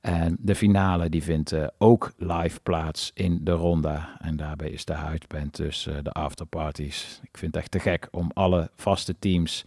[0.02, 4.18] En de finale die vindt uh, ook live plaats in de Ronda.
[4.20, 7.20] En daarbij is de huidband dus uh, de afterparties.
[7.24, 9.66] Ik vind het echt te gek om alle vaste teams...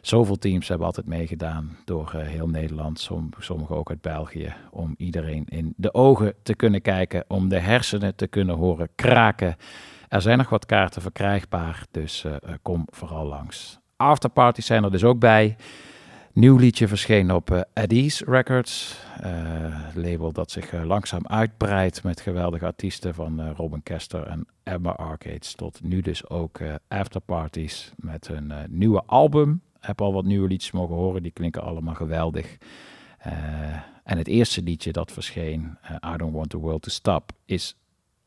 [0.00, 4.94] Zoveel teams hebben altijd meegedaan door uh, heel Nederland, som, sommigen ook uit België, om
[4.96, 9.56] iedereen in de ogen te kunnen kijken, om de hersenen te kunnen horen kraken.
[10.08, 12.24] Er zijn nog wat kaarten verkrijgbaar, dus
[12.62, 13.78] kom vooral langs.
[13.96, 15.56] Afterparties zijn er dus ook bij.
[16.38, 19.00] Nieuw liedje verscheen op Eddie's Records.
[19.24, 24.90] Uh, label dat zich uh, langzaam uitbreidt met geweldige artiesten van Robin Kester en Emma
[24.90, 25.54] Arcades.
[25.54, 29.62] Tot nu dus ook Afterparties met hun nieuwe album.
[29.80, 32.56] Heb al wat nieuwe liedjes mogen horen, die klinken allemaal geweldig.
[34.04, 35.78] en het eerste liedje dat verscheen,
[36.14, 37.76] I Don't Want The World To Stop, is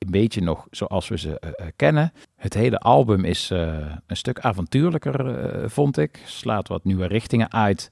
[0.01, 2.13] een beetje nog zoals we ze uh, kennen.
[2.35, 6.21] Het hele album is uh, een stuk avontuurlijker, vond ik.
[6.25, 7.89] Slaat wat nieuwe richtingen uit.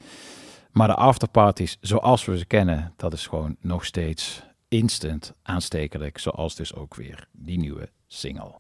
[0.71, 6.17] Maar de afterparties, zoals we ze kennen, dat is gewoon nog steeds instant aanstekelijk.
[6.17, 8.55] Zoals dus ook weer die nieuwe single.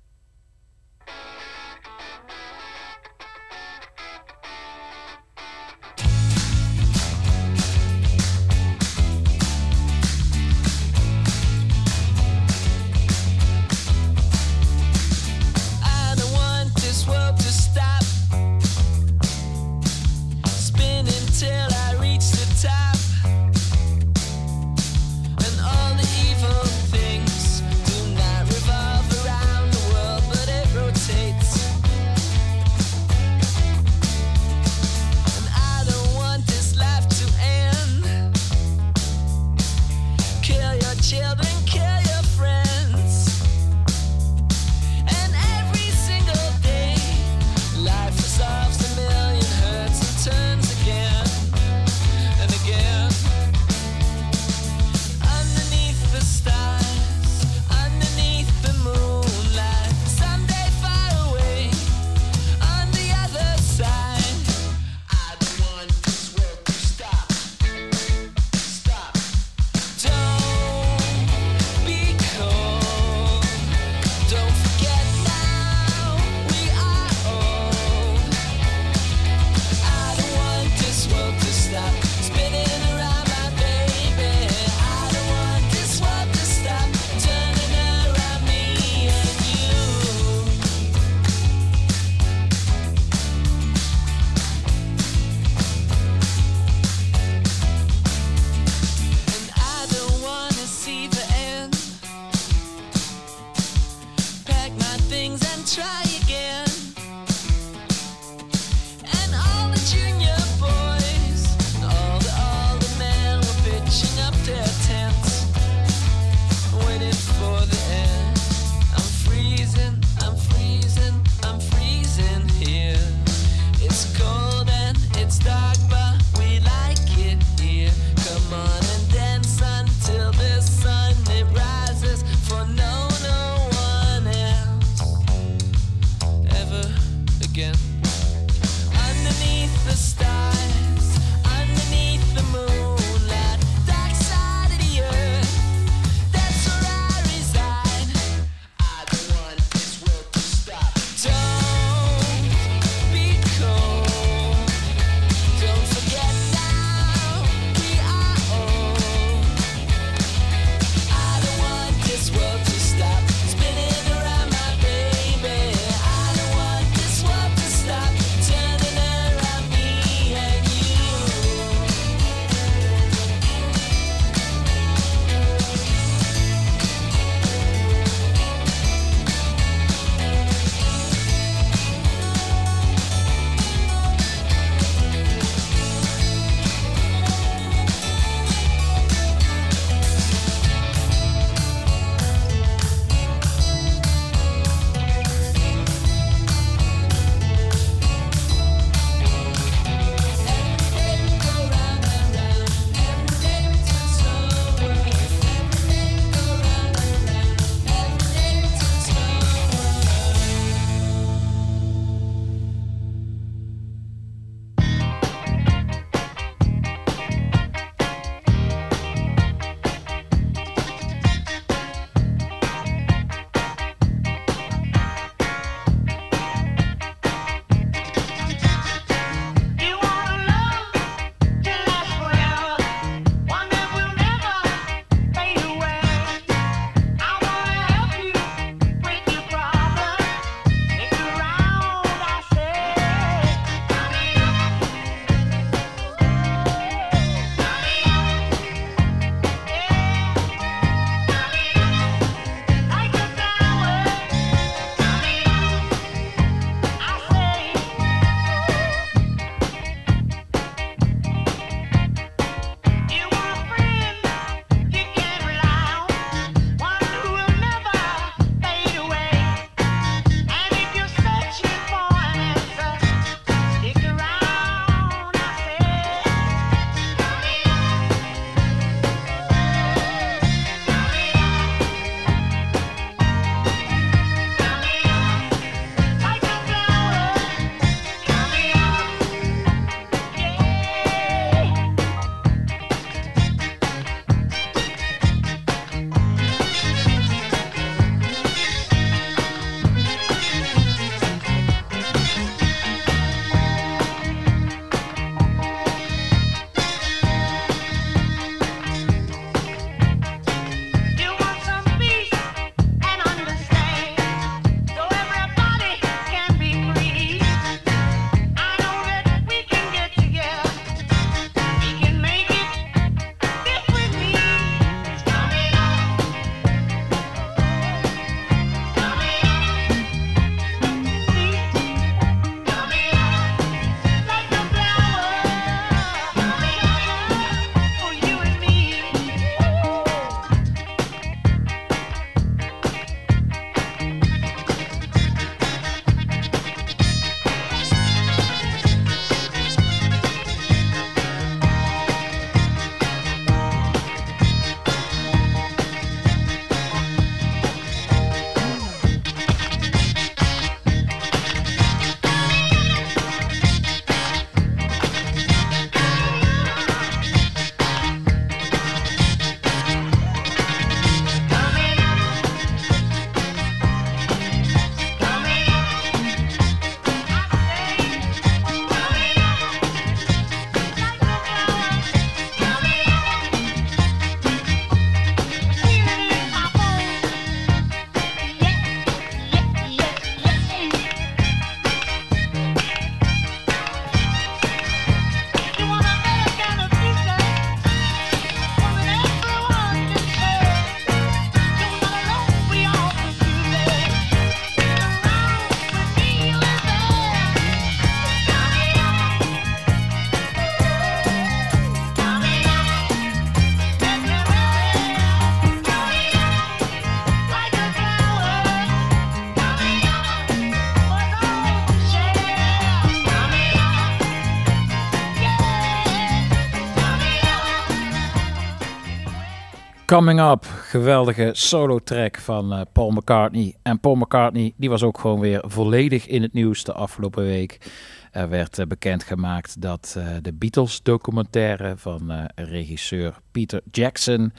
[430.09, 433.75] Coming Up, geweldige solo track van eh, Paul McCartney.
[433.81, 437.91] En Paul McCartney die was ook gewoon weer volledig in het nieuws de afgelopen week.
[438.31, 444.53] Er werd eh, bekendgemaakt dat eh, de Beatles documentaire van regisseur Peter Jackson...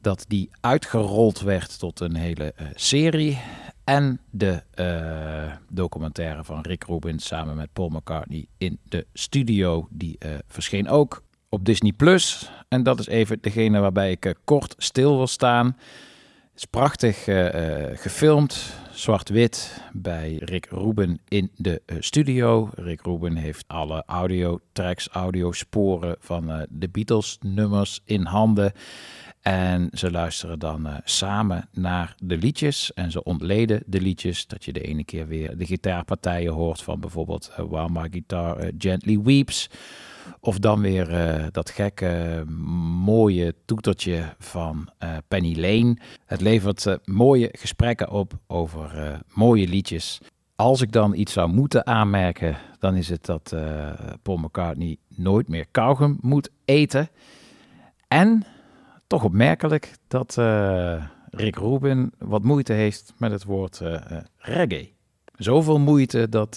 [0.00, 3.38] dat die uitgerold werd tot een hele serie.
[3.84, 4.62] En de
[5.68, 9.88] documentaire van Rick Rubin samen met Paul McCartney in de studio...
[9.90, 11.92] die verscheen ook op Disney+.
[11.92, 12.50] Plus.
[12.68, 15.66] En dat is even degene waarbij ik eh, kort stil wil staan.
[15.66, 22.70] Het is prachtig eh, eh, gefilmd, zwart-wit, bij Rick Rubin in de studio.
[22.74, 28.72] Rick Rubin heeft alle audio-tracks, audiosporen van de Beatles-nummers in handen.
[29.40, 34.46] En ze luisteren dan samen naar de liedjes en ze ontleden de liedjes.
[34.46, 38.70] Dat je de ene keer weer de gitaarpartijen hoort van bijvoorbeeld eh, While My Guitar
[38.78, 39.70] Gently Weeps.
[40.40, 42.44] Of dan weer eh, dat gekke,
[43.04, 45.96] mooie toetertje van eh, Penny Lane.
[46.26, 50.20] Het levert eh, mooie gesprekken op over mooie liedjes.
[50.56, 53.54] Als ik dan iets zou moeten aanmerken, dan is het dat
[54.22, 57.08] Paul McCartney nooit meer kauwgum moet eten.
[58.08, 58.44] En
[59.06, 60.34] toch opmerkelijk dat
[61.30, 63.82] Rick Rubin wat moeite heeft met het woord
[64.36, 64.90] reggae.
[65.36, 66.54] Zoveel moeite dat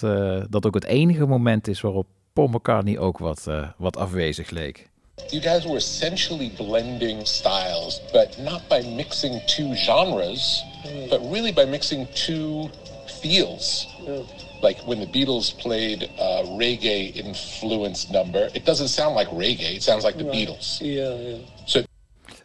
[0.50, 4.90] dat ook het enige moment is waarop Paul McCartney ook wat, eh, wat afwezig leek.
[5.28, 10.64] You guys were essentially blending styles, but not by mixing two genres,
[11.08, 12.70] but really by mixing two
[13.20, 13.86] feels.
[14.62, 19.82] Like when the Beatles played a reggae influenced number, it doesn't sound like reggae, it
[19.82, 20.78] sounds like the Beatles.
[20.82, 21.38] Yeah, yeah.
[21.64, 21.82] So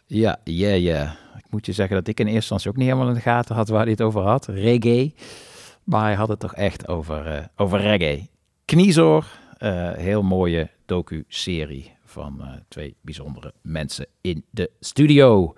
[0.06, 1.16] Ja, ja, ja.
[1.36, 3.54] Ik moet je zeggen dat ik in eerste instantie ook niet helemaal in de gaten
[3.54, 4.46] had waar hij het over had.
[4.46, 5.12] Reggae.
[5.84, 8.26] Maar hij had het toch echt over, eh, over reggae.
[8.64, 9.24] Kniezoor,
[9.58, 15.54] eh, heel mooie docu-serie van eh, twee bijzondere mensen in de studio.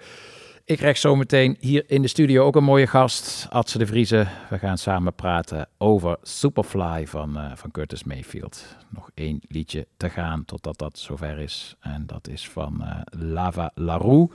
[0.65, 4.29] Ik krijg zometeen hier in de studio ook een mooie gast, Adse de Vriezen.
[4.51, 8.77] We gaan samen praten over Superfly van, eh, van Curtis Mayfield.
[8.89, 11.77] Nog één liedje te gaan totdat dat zover is.
[11.81, 14.29] En dat is van Lava LaRue,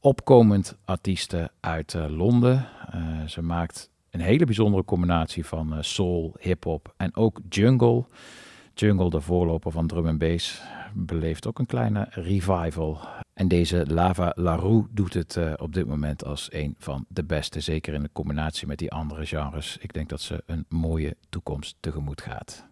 [0.00, 2.68] opkomend artieste uit Londen.
[3.26, 8.04] Ze maakt een hele bijzondere combinatie van soul, hip-hop en ook jungle.
[8.74, 10.62] Jungle, de voorloper van drum en bass,
[10.94, 12.98] beleeft ook een kleine revival.
[13.34, 17.60] En deze Lava LaRue doet het eh, op dit moment als een van de beste.
[17.60, 19.76] Zeker in de combinatie met die andere genres.
[19.80, 22.66] Ik denk dat ze een mooie toekomst tegemoet gaat.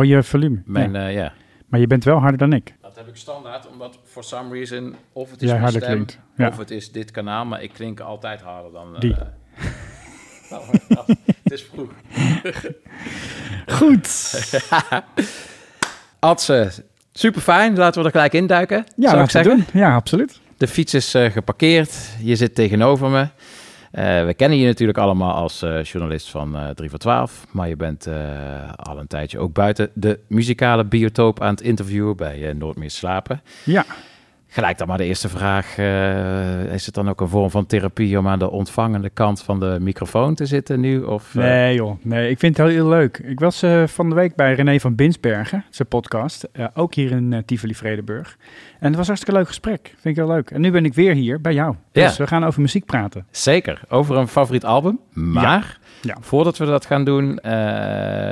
[0.00, 0.62] Ik je volume.
[0.64, 1.06] Mijn, ja.
[1.06, 1.32] eh, ja.
[1.68, 2.74] Maar je bent wel harder dan ik.
[2.80, 4.94] Dat heb ik standaard, omdat for some reason...
[5.12, 6.48] of het is Jij mijn harder stem, klinkt, ja.
[6.48, 7.44] of het is dit kanaal...
[7.44, 8.94] maar ik klink altijd harder dan...
[8.94, 9.14] eh, Die.
[10.50, 11.06] nou, nou,
[11.42, 11.90] het is vroeg.
[13.78, 14.08] Goed.
[16.18, 16.70] Adse,
[17.12, 17.76] super fijn.
[17.76, 18.76] Laten we er gelijk induiken.
[18.76, 19.72] Ja, zou ik laten we zeggen.
[19.72, 19.80] doen.
[19.80, 20.40] Ja, absoluut.
[20.56, 21.94] De fiets is eh, geparkeerd.
[22.20, 23.26] Je zit tegenover me.
[23.92, 27.46] Eh, we kennen je natuurlijk allemaal als eh, journalist van eh 3 voor 12.
[27.50, 28.08] Maar je bent
[28.76, 32.90] al een tijdje ook buiten de muzikale biotoop aan het interviewen bij eh, Nooit meer
[32.90, 33.42] slapen.
[33.64, 33.84] Ja.
[34.54, 35.78] Gelijk dan maar de eerste vraag.
[35.78, 39.60] eh, is het dan ook een vorm van therapie om aan de ontvangende kant van
[39.60, 41.02] de microfoon te zitten nu?
[41.02, 43.18] Of, eh, Nee joh, nee, ik vind het heel, heel leuk.
[43.18, 47.42] Ik was eh, van de week bij René van Binsbergen, zijn podcast, ook hier in
[47.46, 48.36] Tivoli-Vredenburg.
[48.80, 50.50] En het was een hartstikke leuk gesprek, vind ik heel leuk.
[50.50, 52.06] En nu ben ik weer hier bij jou, Ja.
[52.06, 53.26] dus we gaan over muziek praten.
[53.30, 54.98] Zeker, over een favoriet album.
[55.12, 56.16] Maar Ja.
[56.20, 57.38] voordat we dat gaan doen,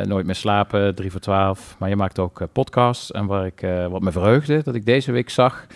[0.09, 1.77] Nooit meer slapen, 3 voor 12.
[1.79, 3.11] Maar je maakt ook podcasts.
[3.11, 5.67] En waar ik, wat me verheugde, dat ik deze week zag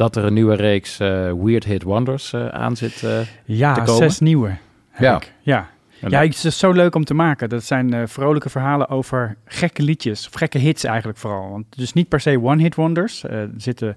[0.00, 3.74] dat er een nieuwe reeks eh, Weird Hit Wonders eh, aan zit eh, te Ja,
[3.74, 3.94] komen.
[3.94, 4.56] zes nieuwe.
[4.98, 5.16] Ja.
[5.16, 5.32] ik.
[5.40, 5.68] Ja.
[6.08, 7.48] Ja, het is zo leuk om te maken.
[7.48, 11.50] Dat zijn vrolijke verhalen over gekke liedjes, of gekke hits eigenlijk vooral.
[11.50, 13.22] Want dus niet per se one-hit wonders.
[13.22, 13.96] Er zitten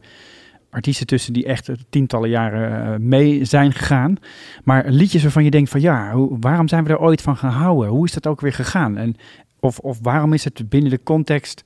[0.69, 4.17] artiesten tussen die echt tientallen jaren mee zijn gegaan.
[4.63, 7.51] Maar liedjes waarvan je denkt van ja, hoe, waarom zijn we er ooit van gaan
[7.51, 7.89] houden?
[7.89, 8.97] Hoe is dat ook weer gegaan?
[8.97, 9.15] En
[9.63, 11.63] of, of waarom is het binnen de context...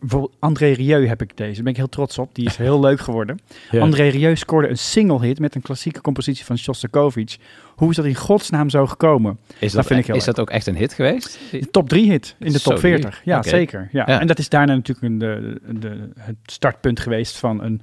[0.00, 1.54] Bijvoorbeeld André Rieu heb ik deze.
[1.54, 2.34] Daar ben ik heel trots op.
[2.34, 3.38] Die is heel leuk geworden.
[3.70, 3.80] Ja.
[3.80, 7.38] André Rieu scoorde een single hit met een klassieke compositie van Shostakovich.
[7.74, 9.38] Hoe is dat in godsnaam zo gekomen?
[9.58, 11.38] Is dat, vind ik heel is dat ook echt een hit geweest?
[11.50, 13.20] De top 3 hit in de top 40.
[13.24, 13.88] Ja, zeker.
[13.92, 14.04] Ja.
[14.06, 14.20] Ja.
[14.20, 17.82] En dat is daarna natuurlijk een, de, de, het startpunt geweest van een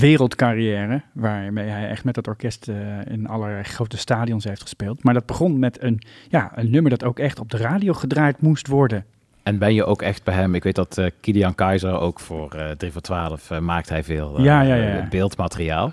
[0.00, 1.02] wereldcarrière.
[1.12, 2.76] Waarmee hij echt met het orkest eh,
[3.12, 5.02] in allerlei grote stadions heeft gespeeld.
[5.02, 8.40] Maar dat begon met een, ja, een nummer dat ook echt op de radio gedraaid
[8.40, 9.04] moest worden.
[9.42, 10.54] En ben je ook echt bij hem?
[10.54, 14.04] Ik weet dat eh Kilian Keizer ook voor eh 3 voor 12 eh, maakt hij
[14.04, 15.92] veel Ja, ja, beeldmateriaal.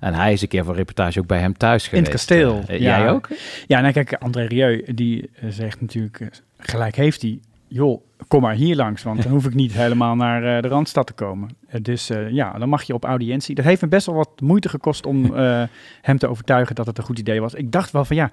[0.00, 2.06] En hij is een keer voor reportage ook bij hem thuis In geweest.
[2.06, 2.62] het kasteel.
[2.68, 2.76] Ja.
[2.76, 3.28] Jij ook?
[3.66, 7.38] Ja, nou kijk, André Rieu, die zegt natuurlijk, gelijk heeft hij,
[7.68, 11.06] joh, kom maar hier langs, want dan hoef ik niet helemaal naar eh, de Randstad
[11.06, 11.50] te komen.
[11.66, 13.54] Eh, dus eh, ja, dan mag je op audiëntie.
[13.54, 15.34] Dat heeft me best wel wat moeite gekost om
[16.02, 17.54] hem te overtuigen dat het een goed idee was.
[17.54, 18.30] Ik dacht wel van ja,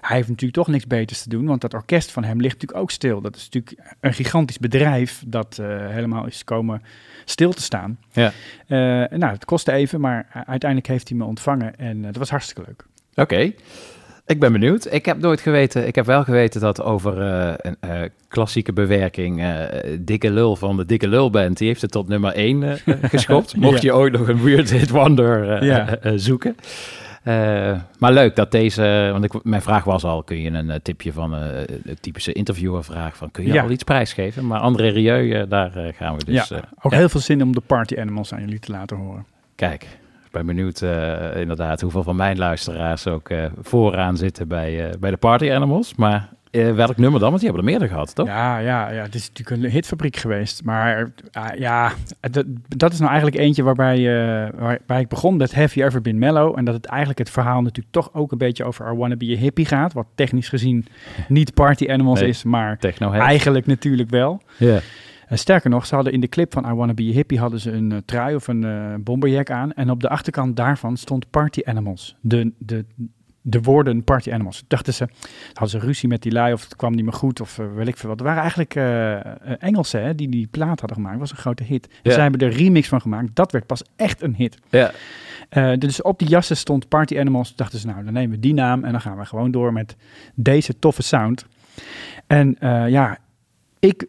[0.00, 2.82] hij heeft natuurlijk toch niks beters te doen, want dat orkest van hem ligt natuurlijk
[2.82, 3.20] ook stil.
[3.20, 5.56] Dat is natuurlijk een gigantisch bedrijf dat
[5.88, 6.82] helemaal is komen
[7.24, 7.98] stil te staan.
[8.12, 8.32] Ja.
[9.16, 12.86] Nou, het kostte even, maar uiteindelijk heeft hij me ontvangen en dat was hartstikke leuk.
[13.14, 13.52] Oké.
[14.26, 14.92] Ik ben benieuwd.
[14.92, 19.40] Ik heb nooit geweten, ik heb wel geweten dat over eh, een eh, klassieke bewerking,
[19.42, 19.62] eh,
[20.00, 23.56] Dikke Lul van de Dikke Lul Band, die heeft het tot nummer 1 geschopt.
[23.56, 23.88] Mocht Ja.
[23.92, 25.98] je ooit nog een Weird Hit Wonder Ja.
[26.16, 26.56] zoeken.
[27.98, 31.30] Maar leuk dat deze, want ik, mijn vraag was al, kun je een tipje van
[31.30, 33.62] de typische interviewervraag van, kun je Ja.
[33.62, 34.46] al iets prijsgeven?
[34.46, 36.48] Maar André Rieu, daar gaan we dus.
[36.48, 39.26] ja, ook heel veel zin om de Party Animals aan jullie te laten horen.
[39.54, 39.86] Kijk,
[40.34, 45.10] ben benieuwd eh, inderdaad hoeveel van mijn luisteraars ook eh, vooraan zitten bij, eh, bij
[45.10, 45.94] de Party Animals.
[45.94, 47.28] Maar welk nummer dan?
[47.30, 48.26] Want die hebben er meerdere gehad, toch?
[48.26, 50.64] Ja, ja, ja, het is natuurlijk een hitfabriek geweest.
[50.64, 51.12] Maar
[51.56, 54.02] ja, dat, dat is nou eigenlijk eentje waarbij,
[54.58, 56.58] waarbij ik begon met Have You Ever Been Mellow?
[56.58, 59.34] En dat het eigenlijk het verhaal natuurlijk toch ook een beetje over I Wanna Be
[59.36, 59.92] a Hippie gaat.
[59.92, 60.86] Wat technisch gezien
[61.28, 62.78] niet Party Animals Nee, is, maar
[63.10, 64.42] eigenlijk natuurlijk wel.
[64.56, 64.78] Ja.
[65.26, 67.60] En sterker nog, ze hadden in de clip van I Wanna Be a Hippie hadden
[67.60, 69.72] ze een eh, trui of een eh bomberjack aan.
[69.72, 72.16] En op de achterkant daarvan stond Party Animals.
[72.20, 72.84] De, de,
[73.40, 74.64] de woorden Party Animals.
[74.68, 75.08] Dachten ze,
[75.52, 77.88] hadden ze ruzie met die lui of het kwam niet meer goed of uh, weet
[77.88, 78.18] ik veel wat.
[78.18, 78.74] Het waren eigenlijk
[79.60, 81.18] Engelsen hè, die die plaat hadden gemaakt.
[81.18, 81.88] was een grote hit.
[82.02, 82.12] Ja.
[82.12, 83.28] zij hebben er remix van gemaakt.
[83.34, 84.58] Dat werd pas echt een hit.
[84.68, 84.90] Ja.
[85.76, 87.56] Dus op die jassen stond Party Animals.
[87.56, 89.96] Dachten ze, nou, dan nemen we die naam en dan gaan we gewoon door met
[90.34, 91.46] deze toffe sound.
[92.26, 92.56] En
[92.88, 93.18] ja,
[93.78, 94.06] ik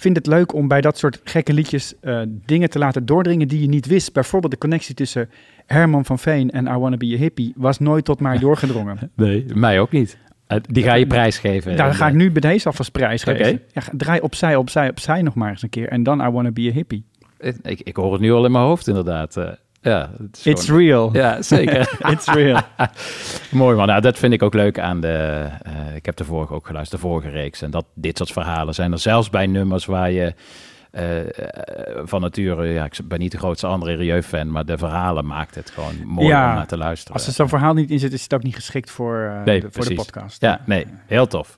[0.00, 3.60] vind het leuk om bij dat soort gekke liedjes eh, dingen te laten doordringen die
[3.60, 4.12] je niet wist.
[4.12, 5.30] Bijvoorbeeld de connectie tussen
[5.66, 9.10] Herman van Veen en I Wanna Be a Hippie was nooit tot mij doorgedrongen.
[9.16, 10.18] Nee, mij ook niet.
[10.46, 11.76] Eh, Die ga je prijsgeven.
[11.76, 13.36] Daar ga ik nu bij deze alvast prijs Oké.
[13.36, 13.60] geven.
[13.72, 15.88] Ja, draai opzij, opzij, opzij nog maar eens een keer.
[15.88, 17.04] En dan I Wanna Be a Hippie.
[17.62, 19.36] Ik, ik hoor het nu al in mijn hoofd, inderdaad.
[19.82, 21.10] Ja, het is It's gewoon- real.
[21.12, 21.96] Ja, zeker.
[22.12, 22.60] It's real.
[23.50, 23.86] Mooi man.
[23.86, 25.48] Nou, dat vind ik ook leuk aan de...
[25.62, 27.62] eh, ik heb de vorige ook geluisterd, de vorige reeks.
[27.62, 30.34] En dat dit soort verhalen zijn er zelfs bij nummers waar je...
[30.90, 35.26] eh, eh, van nature, ja, ik ben niet de grootste André Rieu-fan, maar de verhalen
[35.26, 37.14] maakt het gewoon mooi om naar te luisteren.
[37.14, 39.60] Als er zo'n verhaal niet in zit, is het ook niet geschikt voor, Nee, de,
[39.60, 39.96] voor de precies.
[39.96, 40.40] podcast.
[40.40, 41.56] Ja, nee, heel tof.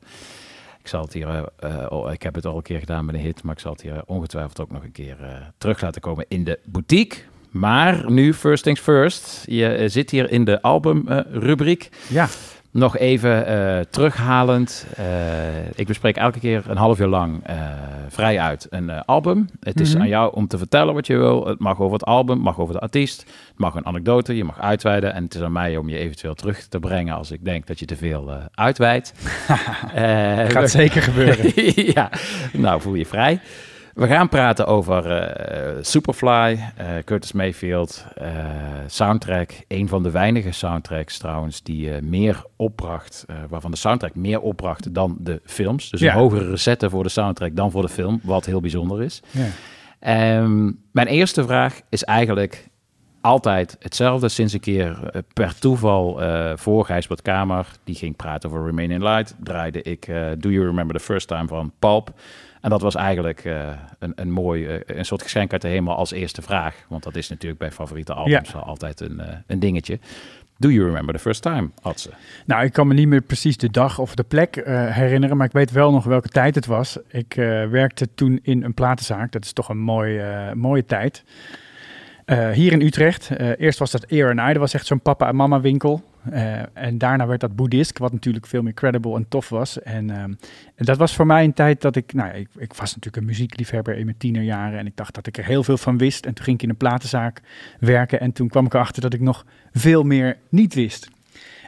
[0.81, 1.49] Ik zal het hier,
[1.89, 3.83] oh, ik heb het al een keer gedaan met een hit, maar ik zal het
[3.83, 5.17] hier ongetwijfeld ook nog een keer
[5.59, 7.19] terug laten komen in de boutique.
[7.53, 9.43] Maar nu, first things first.
[9.47, 11.89] Je eh, zit hier in de albumrubriek.
[12.09, 12.29] Ja.
[12.71, 14.87] Nog even eh, terughalend.
[14.97, 15.05] eh,
[15.75, 17.57] ik bespreek elke keer een half uur lang eh,
[18.09, 19.49] vrij uit een album.
[19.61, 20.03] Het is Mhm.
[20.03, 21.47] aan jou om te vertellen wat je wil.
[21.47, 23.21] Het mag over het album, het mag over de artiest.
[23.21, 25.15] Het mag een anekdote, je mag uitweiden.
[25.15, 27.79] En het is aan mij om je eventueel terug te brengen als ik denk dat
[27.79, 29.13] je te veel uitweidt.
[30.53, 31.53] Gaat zeker gebeuren.
[31.95, 32.11] ja,
[32.53, 33.41] nou voel je vrij.
[33.95, 38.29] We gaan praten over eh, Superfly, eh, Curtis Mayfield, eh,
[38.87, 39.51] soundtrack.
[39.69, 45.17] Een van de weinige soundtracks trouwens die meer opbracht, waarvan de soundtrack meer opbracht dan
[45.21, 45.91] de films.
[45.91, 46.13] Dus Ja.
[46.13, 49.23] een hogere recette voor de soundtrack dan voor de film, wat heel bijzonder is.
[49.31, 49.47] Ja.
[50.01, 52.69] Ehm, mijn eerste vraag is eigenlijk
[53.21, 54.29] altijd hetzelfde.
[54.29, 54.99] Sinds een keer
[55.33, 60.07] per toeval eh voor Gijsbert Kamer, die ging praten over Remain in Light, draaide ik
[60.39, 62.11] Do You Remember the First Time van Pulp.
[62.63, 63.69] En dat was eigenlijk eh,
[63.99, 66.85] een, een mooi, eh, een soort geschenk uit de hemel als eerste vraag.
[66.89, 69.99] Want dat is natuurlijk bij favoriete albums wel altijd een, eh, een dingetje.
[70.57, 72.11] Do you remember the first time, Adse?
[72.47, 75.53] Nou, ik kan me niet meer precies de dag of de plek herinneren, maar ik
[75.53, 76.99] weet wel nog welke tijd het was.
[77.09, 77.35] Ik
[77.71, 79.33] werkte toen in een platenzaak.
[79.33, 80.23] Dat is toch een mooi,
[80.55, 81.25] mooie tijd.
[82.53, 83.31] Hier in Utrecht.
[83.59, 84.53] Eerst was dat Ear and I.
[84.53, 86.03] Dat was echt zo'n papa en mama winkel.
[86.31, 89.83] Eh, en daarna werd dat Boeddhisk, wat natuurlijk veel meer credible en tof was.
[89.83, 90.35] En, ehm,
[90.77, 93.97] dat was voor mij een tijd dat ik, nou ik, ik was natuurlijk een muziekliefhebber
[93.97, 94.79] in mijn tienerjaren.
[94.79, 96.27] En ik dacht dat ik er heel veel van wist.
[96.27, 97.41] En toen ging ik in een platenzaak
[97.79, 98.21] werken.
[98.21, 101.11] En toen kwam ik erachter dat ik nog veel meer niet wist.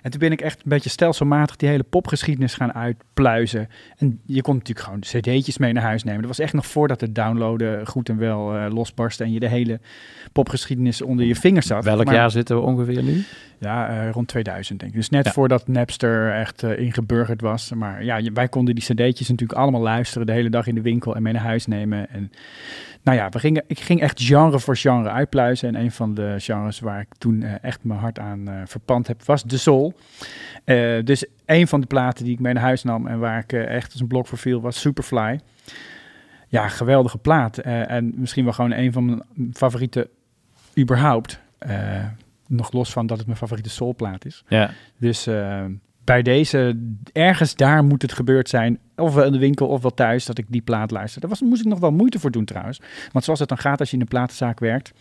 [0.05, 3.69] En toen ben ik echt een beetje stelselmatig die hele popgeschiedenis gaan uitpluizen.
[3.99, 6.21] En je kon natuurlijk gewoon cd'tjes mee naar huis nemen.
[6.21, 9.49] Dat was echt nog voordat het downloaden goed en wel eh, losbarstte en je de
[9.49, 9.81] hele
[10.33, 11.85] popgeschiedenis onder je vingers zat.
[11.85, 13.23] Welk Maar- jaar zitten we ongeveer nu?
[13.59, 14.99] Ja, eh, rond 2000 denk ik.
[14.99, 15.33] Dus net Ja.
[15.33, 17.73] voordat Napster echt eh, ingeburgerd was.
[17.73, 21.17] Maar ja, wij konden die cd'tjes natuurlijk allemaal luisteren de hele dag in de winkel
[21.17, 22.11] en mee naar huis nemen.
[22.11, 22.31] En
[23.05, 25.69] nou ja, we gingen, ik ging echt genre voor genre uitpluizen.
[25.69, 29.07] En een van de genres waar ik toen eh, echt mijn hart aan eh, verpand
[29.07, 29.95] heb, was de soul.
[30.65, 33.53] Eh, dus een van de platen die ik mee naar huis nam en waar ik
[33.53, 35.41] echt als een blok voor viel, was Superfly.
[36.49, 37.59] Ja, geweldige plaat.
[37.59, 39.23] En misschien wel gewoon een van mijn
[39.55, 40.11] favoriete
[40.79, 41.41] überhaupt.
[42.47, 44.45] Nog los van dat het mijn favoriete soulplaat is.
[44.49, 44.71] Ja.
[44.99, 45.29] Dus
[46.05, 46.81] bij deze,
[47.13, 48.79] ergens daar moet het gebeurd zijn.
[48.97, 51.21] Ofwel in de winkel ofwel thuis, dat ik die plaat luister.
[51.21, 52.81] Daar was, moest ik nog wel moeite voor doen trouwens.
[53.13, 54.93] Want zoals het dan gaat als je in een platenzaak werkt.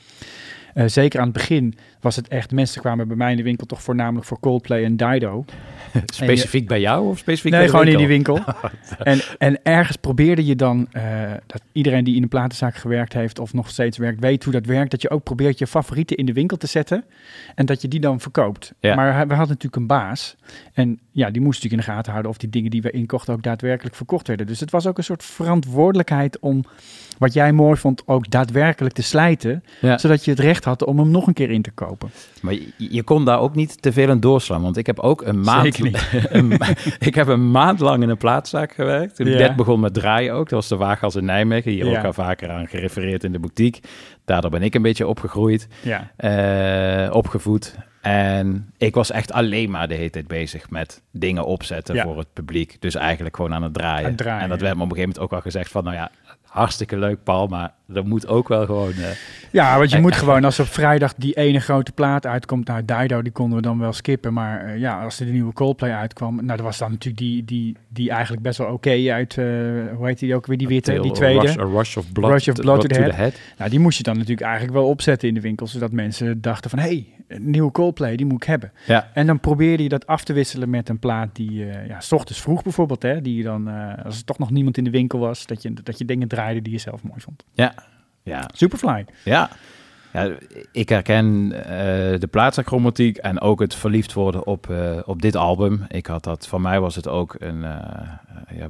[0.74, 3.66] eh, zeker aan het begin was het echt, mensen kwamen bij mij in de winkel
[3.66, 5.46] toch voornamelijk voor Coldplay en Dido.
[6.06, 8.34] Specifiek bij jou of specifiek Nee, bij gewoon in die winkel?
[8.36, 8.54] winkel.
[9.12, 13.40] en, en ergens probeerde je dan, eh, dat iedereen die in een platenzaak gewerkt heeft
[13.40, 14.92] of nog steeds werkt, weet hoe dat werkt.
[14.92, 17.04] Dat je ook probeert je favorieten in de winkel te zetten
[17.56, 18.74] en dat je die dan verkoopt.
[18.80, 18.96] Ja.
[18.96, 20.36] Maar we hadden natuurlijk een baas
[20.74, 23.34] en ja, die moest natuurlijk in de gaten houden of die dingen die we inkochten
[23.34, 24.46] ook daadwerkelijk verkocht werden.
[24.48, 26.64] Dus het was ook een soort verantwoordelijkheid om
[27.18, 29.98] wat jij mooi vond ook daadwerkelijk te slijten, Ja.
[29.98, 32.10] zodat je het recht had om hem nog een keer in te kopen.
[32.42, 34.62] Maar je, je kon daar ook niet te veel in doorslaan.
[34.62, 35.80] Want ik heb ook een maand,
[36.30, 36.52] een
[37.00, 39.16] ik heb een maand lang in een plaatszaak gewerkt.
[39.16, 39.40] Toen ik Ja.
[39.40, 40.50] net begon met draaien ook.
[40.50, 41.72] Dat was de Waaggas in Nijmegen.
[41.72, 41.98] Hier Ja.
[42.00, 43.82] ook al vaker aan gerefereerd in de boutique.
[44.26, 45.68] Daardoor ben ik een beetje opgegroeid.
[45.82, 46.12] Ja.
[46.18, 47.76] eh, opgevoed.
[48.04, 52.04] En ik was echt alleen maar de hele tijd bezig met dingen opzetten Ja.
[52.04, 52.78] voor het publiek.
[52.80, 54.04] Dus eigenlijk gewoon aan het draaien.
[54.04, 54.64] Aan het draaien, en dat ja.
[54.66, 55.84] werd me op een gegeven moment ook al gezegd van...
[55.84, 56.12] nou ja,
[56.42, 58.94] hartstikke leuk Paul, maar er moet ook wel gewoon...
[58.94, 59.10] eh,
[59.52, 62.86] Ja, want je Eh, moet gewoon, als op vrijdag die ene grote plaat uitkomt, nou
[62.86, 64.34] Dido, die konden we dan wel skippen.
[64.34, 67.46] Maar eh, ja, als er de nieuwe Coldplay uitkwam, nou, dat was dan natuurlijk die,
[67.46, 71.12] die, die eigenlijk best wel oké uit, hoe heet die ook weer, die witte, die
[71.12, 71.40] tweede.
[71.42, 73.16] Rush- a Rush of Blood Rush of to- Blood to, to the, head.
[73.16, 73.34] Head.
[73.58, 76.70] Nou, die moest je dan natuurlijk eigenlijk wel opzetten in de winkel, zodat mensen dachten
[76.70, 78.72] van, hé, hey, een nieuwe Coldplay, die moet ik hebben.
[78.86, 79.10] Ja.
[79.14, 82.42] En dan probeerde je dat af te wisselen met een plaat die, ja, s ochtends
[82.42, 83.68] vroeg bijvoorbeeld, hè, die je dan,
[84.04, 86.62] als er toch nog niemand in de winkel was, dat je, dat je dingen draaide
[86.62, 87.44] die je zelf mooi vond.
[87.54, 87.74] Ja,
[88.24, 88.50] ja.
[88.54, 89.06] Superfly.
[89.24, 89.50] Ja.
[90.14, 90.30] ja,
[90.72, 95.86] ik herken eh, de plaatsacromatiek en ook het verliefd worden op, eh, op dit album.
[95.88, 98.10] Ik had dat, van mij was het ook een, eh,
[98.58, 98.68] ja,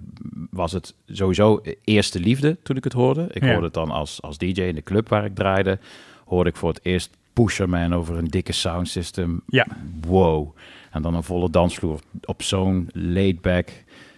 [0.49, 3.27] was het sowieso eerste liefde toen ik het hoorde.
[3.31, 3.47] Ik Ja.
[3.49, 5.79] hoorde het dan als, als DJ in de club waar ik draaide,
[6.25, 9.41] hoorde ik voor het eerst Pusherman over een dikke sound system.
[9.47, 9.67] Ja.
[10.07, 10.55] Wow.
[10.91, 13.69] En dan een volle dansvloer op zo'n laid-back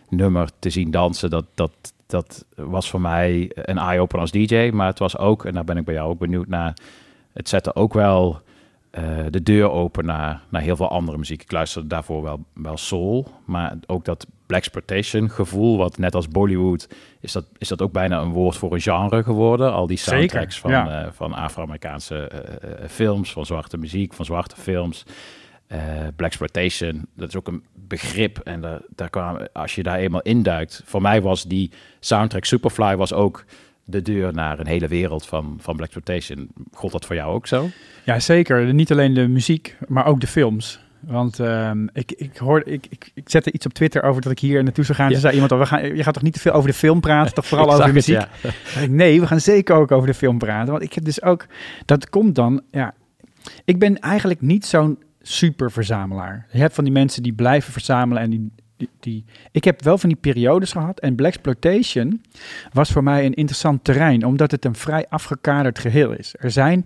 [0.10, 1.72] nummer te zien dansen, dat, dat,
[2.08, 4.70] dat was voor mij een eye-opener als DJ.
[4.74, 6.74] Maar het was ook, en daar ben ik bij jou ook benieuwd naar,
[7.34, 8.42] het zette ook wel
[8.96, 11.42] eh, de deur open naar, naar heel veel andere muziek.
[11.42, 16.88] Ik luisterde daarvoor wel, wel soul, maar ook dat Blaxploitation gevoel, wat net als Bollywood,
[17.20, 19.74] is dat, is dat ook bijna een woord voor een genre geworden.
[19.74, 21.04] Al die Zeker, soundtracks van, ja.
[21.04, 25.06] eh, van Afro-Amerikaanse eh, films, van zwarte muziek, van zwarte films.
[25.76, 28.40] Eh Blaxploitation, dat is ook een begrip.
[28.40, 32.96] En daar, daar kwam, als je daar eenmaal induikt, voor mij was die soundtrack Superfly
[32.96, 33.46] was ook
[33.84, 36.50] de deur naar een hele wereld van, van Blaxploitation.
[36.72, 37.70] God dat voor jou ook zo?
[38.04, 38.74] Ja, zeker.
[38.74, 40.80] Niet alleen de muziek, maar ook de films.
[41.00, 44.40] Want ehm, ik, ik, hoorde, ik, ik, ik zette iets op Twitter over dat ik
[44.40, 45.08] hier naartoe zou gaan.
[45.08, 45.12] Ja.
[45.12, 47.00] Toen zei iemand, al, we gaan, je gaat toch niet te veel over de film
[47.00, 48.28] praten, toch vooral over de het, muziek?
[48.42, 48.82] ja.
[48.82, 50.72] Ik, nee, we gaan zeker ook over de film praten.
[50.72, 51.46] Want ik heb dus ook,
[51.86, 52.94] dat komt dan, ja,
[53.66, 54.98] ik ben eigenlijk niet zo'n
[55.28, 56.48] super verzamelaar.
[56.52, 60.10] Je hebt van die mensen die blijven verzamelen en die, die, ik heb wel van
[60.10, 62.22] die periodes gehad en Blaxploitation
[62.74, 66.36] was voor mij een interessant terrein, omdat het een vrij afgekaderd geheel is.
[66.40, 66.86] Er zijn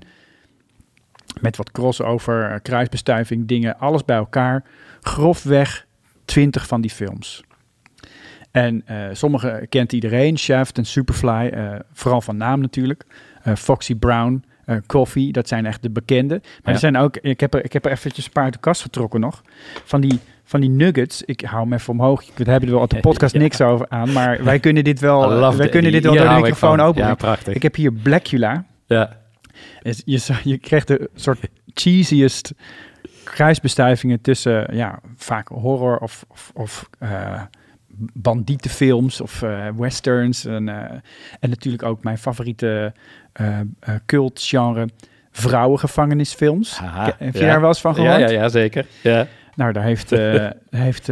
[1.42, 4.64] met wat crossover, eh, kruisbestuiving, dingen, alles bij elkaar,
[5.02, 5.86] grofweg
[6.26, 7.44] 20 van die films.
[8.52, 13.06] En eh, sommige kent iedereen, Shaft en Superfly, eh, vooral van naam natuurlijk.
[13.56, 16.34] Foxy Brown, eh, Coffee, dat zijn echt de bekende.
[16.44, 16.72] Maar Ja.
[16.72, 18.82] er zijn ook, ik heb er, ik heb er eventjes een paar uit de kast
[18.82, 19.42] getrokken nog,
[19.86, 21.24] van die, van die nuggets.
[21.26, 23.40] Ik hou hem even omhoog, we hebben er wel op de podcast Ja.
[23.40, 26.34] niks over aan, maar wij kunnen dit wel, wij the- kunnen dit wel door de
[26.36, 27.08] microfoon openen.
[27.08, 27.54] Ja, prachtig.
[27.54, 28.66] Ik heb hier Blackula.
[28.86, 29.18] Ja.
[30.06, 31.40] Je, je krijgt de soort
[31.74, 32.54] cheesiest
[33.24, 37.42] kruisbestuivingen tussen ja, vaak horror of, of, of eh,
[38.14, 40.46] bandietenfilms of eh, westerns.
[40.46, 40.98] En, eh,
[41.40, 42.94] en natuurlijk ook mijn favoriete
[43.34, 43.60] eh
[44.06, 44.88] cultgenre
[45.32, 46.78] vrouwengevangenisfilms.
[46.80, 47.46] Haha, Ke- Heb je ja.
[47.48, 48.14] daar wel eens van gehoord?
[48.20, 48.86] Ja, ja, ja zeker.
[49.04, 49.28] Ja.
[49.56, 50.10] Nou, daar heeft,
[50.70, 51.10] heeft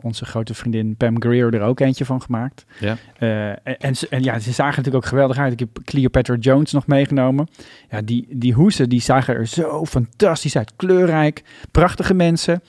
[0.00, 2.64] onze grote vriendin Pam Greer er ook eentje van gemaakt.
[2.80, 2.96] Ja.
[3.18, 5.52] En, en, ze- en ja, ze zagen natuurlijk ook geweldig uit.
[5.52, 7.48] Ik heb Cleopatra Jones nog meegenomen.
[7.90, 10.72] Ja, die, die hoesen, die zagen er zo fantastisch uit.
[10.76, 12.62] Kleurrijk, prachtige mensen.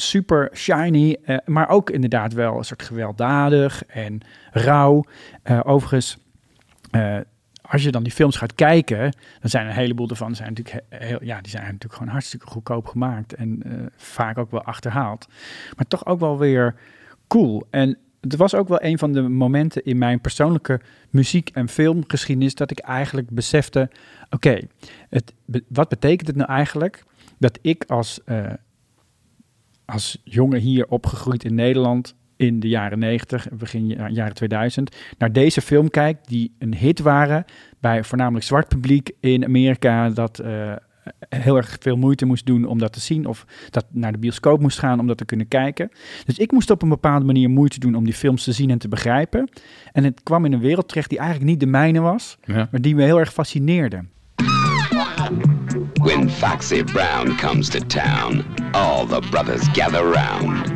[0.00, 4.20] Super shiny, eh, maar ook inderdaad wel een soort gewelddadig en
[4.50, 5.04] rauw.
[5.42, 6.18] Eh, overigens,
[6.90, 7.16] eh,
[7.62, 8.98] als je dan die films gaat kijken,
[9.40, 12.46] dan zijn een heleboel ervan zijn natuurlijk he- heel, ja, die zijn natuurlijk gewoon hartstikke
[12.46, 13.62] goedkoop gemaakt en
[13.96, 15.26] vaak ook wel achterhaald,
[15.76, 16.74] maar toch ook wel weer
[17.26, 17.66] cool.
[17.70, 20.80] En het was ook wel een van de momenten in mijn persoonlijke
[21.10, 23.90] muziek- en filmgeschiedenis dat ik eigenlijk besefte:
[24.30, 24.60] oké,
[25.68, 27.04] wat betekent het nou eigenlijk
[27.38, 28.20] dat ik als,
[29.88, 35.32] als jongen hier opgegroeid in Nederland in de jaren 90, begin ja- jaren 2000, naar
[35.32, 37.44] deze film kijk, die een hit waren
[37.80, 40.72] bij voornamelijk zwart publiek in Amerika, dat eh,
[41.28, 44.60] heel erg veel moeite moest doen om dat te zien, of dat naar de bioscoop
[44.60, 45.90] moest gaan om dat te kunnen kijken.
[46.24, 48.78] Dus ik moest op een bepaalde manier moeite doen om die films te zien en
[48.78, 49.48] te begrijpen.
[49.92, 52.68] En het kwam in een wereld terecht die eigenlijk niet de mijne was, Ja.
[52.70, 54.04] maar die me heel erg fascineerde.
[56.00, 58.44] When Foxy Brown comes to town,
[58.74, 60.72] all the brothers gather round.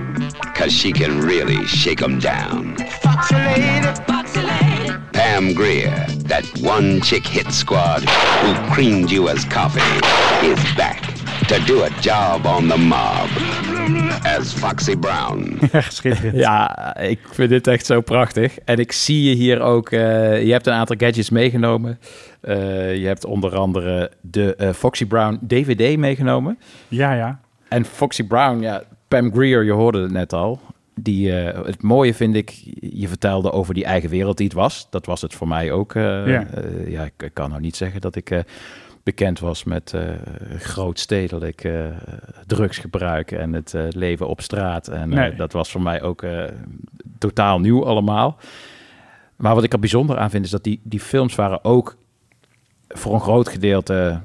[0.54, 2.76] Cause she can really shake 'em down.
[3.00, 4.92] Foxy lady, foxy lady.
[5.12, 8.02] Pam Greer, that one chick hit squad
[8.42, 9.80] who creamed you as coffee,
[10.46, 11.00] is back
[11.48, 13.28] to do a job on the mob
[14.24, 15.58] as Foxy Brown.
[16.32, 18.58] Ja, ik vind dit echt zo prachtig.
[18.64, 19.90] En ik zie je hier ook...
[19.90, 21.98] eh, je hebt een aantal gadgets meegenomen.
[22.42, 26.58] Eh, je hebt onder andere de eh, Foxy Brown DVD meegenomen.
[26.88, 27.40] Ja, ja.
[27.68, 30.60] En Foxy Brown, ja, Pam Greer, je hoorde het net al.
[30.94, 32.50] Die, eh, het mooie vind ik,
[32.80, 34.86] je vertelde over die eigen wereld die het was.
[34.90, 35.92] Dat was het voor mij ook.
[35.94, 36.46] Ja.
[36.86, 38.44] ja, ik, kan nou niet zeggen dat ik
[39.02, 39.94] bekend was met
[40.58, 41.84] grootstedelijk eh,
[42.46, 44.88] drugsgebruik en het leven op straat.
[44.88, 45.34] En Nee.
[45.34, 46.24] dat was voor mij ook
[47.18, 48.36] totaal nieuw allemaal.
[49.36, 51.96] Maar wat ik er bijzonder aan vind, is dat die, die films waren ook
[52.92, 54.20] voor een groot gedeelte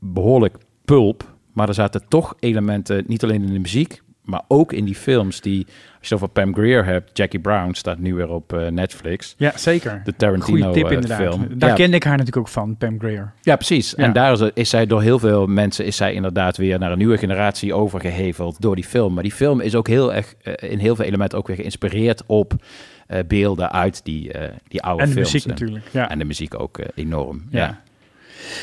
[0.00, 1.34] behoorlijk pulp.
[1.52, 5.40] Maar er zaten toch elementen, niet alleen in de muziek, maar ook in die films
[5.40, 5.64] die,
[5.98, 9.34] als je het over Pam Greer hebt, Jackie Brown staat nu weer op eh, Netflix.
[9.38, 10.00] Ja, zeker.
[10.04, 11.18] De Tarantino Goeie tip eh, inderdaad.
[11.18, 11.58] film.
[11.58, 13.32] Daar ja, kende ik haar natuurlijk ook van, Pam Greer.
[13.42, 13.90] ja, precies.
[13.96, 14.04] Ja.
[14.04, 16.98] En daar is, is zij door heel veel mensen is zij inderdaad weer naar een
[16.98, 19.14] nieuwe generatie overgeheveld door die film.
[19.14, 22.22] Maar die film is ook heel erg eh, in heel veel elementen ook weer geïnspireerd
[22.26, 22.54] op
[23.26, 24.30] beelden uit die,
[24.68, 25.32] die oude En de films.
[25.32, 26.10] muziek natuurlijk, ja.
[26.10, 27.42] En de muziek ook enorm.
[27.50, 27.58] Ja.
[27.58, 27.80] ja.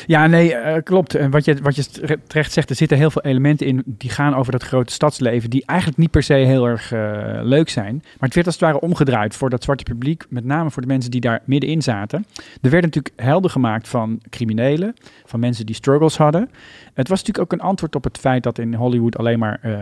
[0.06, 1.14] Ja, nee, eh, klopt.
[1.14, 4.10] En wat je, wat je tere- terecht zegt, er zitten heel veel elementen in die
[4.10, 7.94] gaan over dat grote stadsleven, die eigenlijk niet per se heel erg eh, leuk zijn.
[7.94, 10.88] Maar het werd als het ware omgedraaid voor dat zwarte publiek, met name voor de
[10.88, 12.26] mensen die daar middenin zaten.
[12.62, 14.94] Er werd natuurlijk helder gemaakt van criminelen,
[15.24, 16.50] van mensen die struggles hadden.
[16.94, 19.72] Het was natuurlijk ook een antwoord op het feit dat in Hollywood alleen maar eh,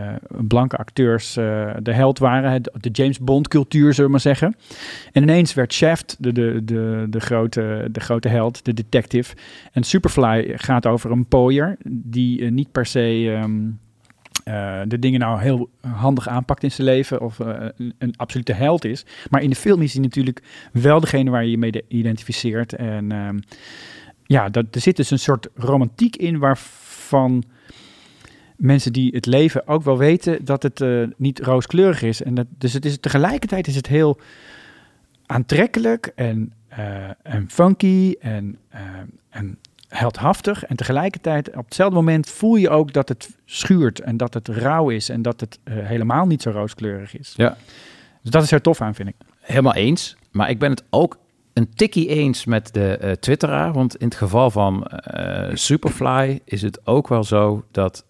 [0.47, 2.61] blanke acteurs de held waren.
[2.63, 4.55] De James Bond cultuur, zullen we maar zeggen.
[5.11, 9.35] En ineens werd Shaft de, de, de, de, grote, de grote held, de detective.
[9.83, 13.69] Superfly gaat over een pooier die eh, niet per se ehm,
[14.43, 18.53] eh, de dingen nou heel handig aanpakt in zijn leven of eh, een, een absolute
[18.53, 19.05] held is.
[19.29, 20.41] Maar in de film is hij natuurlijk
[20.71, 22.73] wel degene waar je je mee de- identificeert.
[22.73, 23.39] En ehm,
[24.23, 27.43] ja, dat, er zit dus een soort romantiek in waarvan
[28.55, 30.83] mensen die het leven ook wel weten dat het
[31.17, 32.23] niet rooskleurig is.
[32.23, 34.19] En dat, dus het is, tegelijkertijd is het heel
[35.25, 36.53] aantrekkelijk en,
[37.21, 38.57] en funky en,
[39.29, 39.57] en
[39.97, 40.65] heldhaftig.
[40.65, 43.99] En tegelijkertijd, op hetzelfde moment voel je ook dat het schuurt.
[43.99, 45.09] En dat het rauw is.
[45.09, 47.33] En dat het eh, helemaal niet zo rooskleurig is.
[47.35, 47.57] Ja.
[48.21, 49.15] Dus dat is er tof aan, vind ik.
[49.39, 50.15] Helemaal eens.
[50.31, 51.17] Maar ik ben het ook
[51.53, 53.73] een tikkie eens met de eh, twitteraar.
[53.73, 58.05] Want in het geval van eh, Superfly is het ook wel zo dat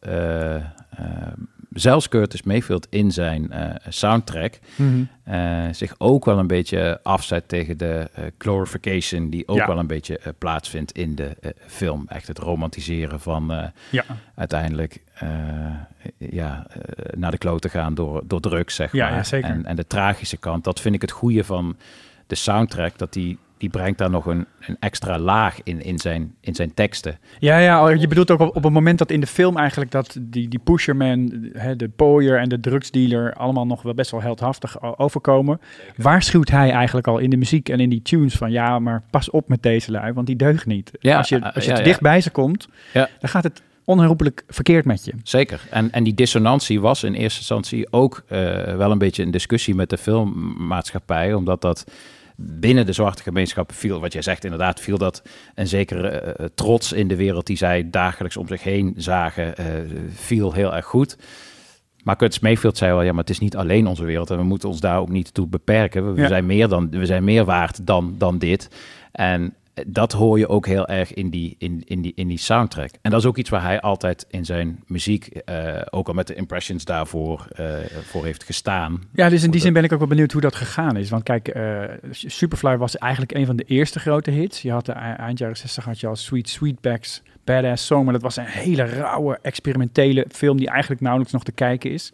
[1.74, 5.04] zelfs Curtis Mayfield in zijn eh, soundtrack Mhm.
[5.24, 9.68] eh, zich ook wel een beetje afzet tegen de eh, glorification die ook Ja.
[9.68, 11.38] wel een beetje plaatsvindt in de
[11.68, 12.06] film.
[12.08, 14.04] Echt het romantiseren van Ja.
[14.36, 15.02] uiteindelijk
[16.18, 16.68] ja,
[17.18, 19.30] naar de klote gaan door, door drugs, zeg Ja, maar.
[19.42, 21.78] En, en de tragische kant, dat vind ik het goede van
[22.28, 26.36] de soundtrack, dat die, die brengt daar nog een, een extra laag in, in, zijn,
[26.40, 27.18] in zijn teksten.
[27.40, 30.18] Ja, ja, je bedoelt ook op, op het moment dat in de film eigenlijk dat
[30.22, 34.98] die, die pusherman, hè, de pooier en de drugsdealer allemaal nog wel best wel heldhaftig
[34.98, 35.62] overkomen.
[35.96, 39.30] Waarschuwt hij eigenlijk al in de muziek en in die tunes van ja, maar pas
[39.30, 40.92] op met deze lui, want die deugt niet.
[41.00, 41.88] Ja, als je, eh, als je ja, te ja.
[41.88, 43.10] dicht bij ze komt, Ja.
[43.20, 45.14] dan gaat het onherroepelijk verkeerd met je.
[45.24, 45.62] Zeker.
[45.70, 48.40] En, en die dissonantie was in eerste instantie ook eh,
[48.76, 51.86] wel een beetje een discussie met de filmmaatschappij, omdat dat
[52.36, 55.22] binnen de zwarte gemeenschap viel, wat jij zegt inderdaad, viel dat
[55.56, 59.66] een zekere eh, trots in de wereld die zij dagelijks om zich heen zagen, eh,
[60.14, 61.18] viel heel erg goed.
[62.04, 64.44] Maar Curtis Mayfield zei wel, ja, maar het is niet alleen onze wereld en we
[64.44, 66.14] moeten ons daar ook niet toe beperken.
[66.14, 66.28] We, Ja.
[66.28, 68.70] zijn, meer dan, we zijn meer waard dan, dan dit.
[69.12, 69.54] En
[69.88, 72.90] dat hoor je ook heel erg in die, in, in, die, in die soundtrack.
[73.02, 76.28] En dat is ook iets waar hij altijd in zijn muziek, eh, ook al met
[76.28, 79.02] de impressions daarvoor, eh, voor heeft gestaan.
[79.14, 81.10] Ja, dus in die zin ben ik ook wel benieuwd hoe dat gegaan is.
[81.10, 84.62] Want kijk, eh, Superfly was eigenlijk een van de eerste grote hits.
[84.62, 88.04] Je had de e- eind jaren 60 had je al Sweet Sweetbacks, Badass Song.
[88.04, 92.14] Maar dat was een hele rauwe, experimentele film die eigenlijk nauwelijks nog te kijken is.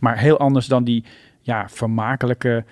[0.00, 1.04] Maar heel anders dan die
[1.40, 2.64] ja, vermakelijke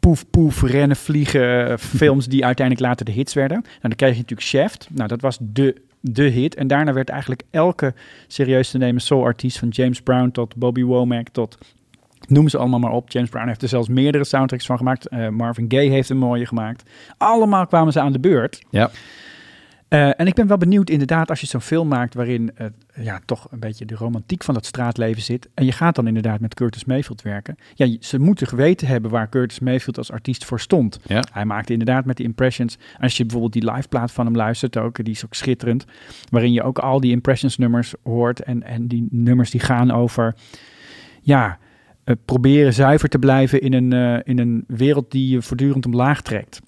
[0.00, 3.60] poef poef rennen vliegen films die uiteindelijk later de hits werden.
[3.60, 4.88] Nou, dan kreeg je natuurlijk Shaft.
[4.90, 6.54] Nou, dat was de, de hit.
[6.54, 7.94] En daarna werd eigenlijk elke
[8.26, 9.58] serieus te nemen soul-artiest...
[9.58, 11.58] van James Brown tot Bobby Womack tot
[12.28, 13.10] Noem ze allemaal maar op.
[13.10, 15.08] James Brown heeft er zelfs meerdere soundtracks van gemaakt.
[15.08, 16.90] Eh, Marvin Gaye heeft een mooie gemaakt.
[17.16, 18.62] Allemaal kwamen ze aan de beurt.
[18.70, 18.90] Ja.
[19.90, 23.20] Eh, en ik ben wel benieuwd inderdaad als je zo'n film maakt waarin eh, ja,
[23.24, 25.48] toch een beetje de romantiek van dat straatleven zit.
[25.54, 27.56] En je gaat dan inderdaad met Curtis Mayfield werken.
[27.74, 31.00] Ja, ze moeten geweten hebben waar Curtis Mayfield als artiest voor stond.
[31.06, 31.24] Ja.
[31.32, 32.78] Hij maakte inderdaad met die impressions.
[33.00, 35.84] Als je bijvoorbeeld die liveplaat van hem luistert ook, die is ook schitterend.
[36.28, 38.42] Waarin je ook al die impressions nummers hoort.
[38.42, 40.34] En, en die nummers die gaan over,
[41.22, 41.58] ja,
[42.04, 46.60] eh, proberen zuiver te blijven in een, in een wereld die je voortdurend omlaag trekt.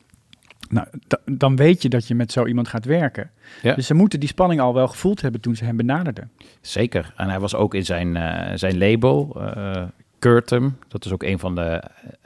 [0.72, 3.30] Nou, da- dan weet je dat je met zo iemand gaat werken.
[3.62, 3.74] Ja.
[3.74, 6.30] Dus ze moeten die spanning al wel gevoeld hebben toen ze hem benaderden.
[6.60, 7.12] Zeker.
[7.16, 9.82] En hij was ook in zijn, eh, zijn label, eh
[10.18, 10.78] Curtum.
[10.88, 11.82] Dat is ook een van de eh,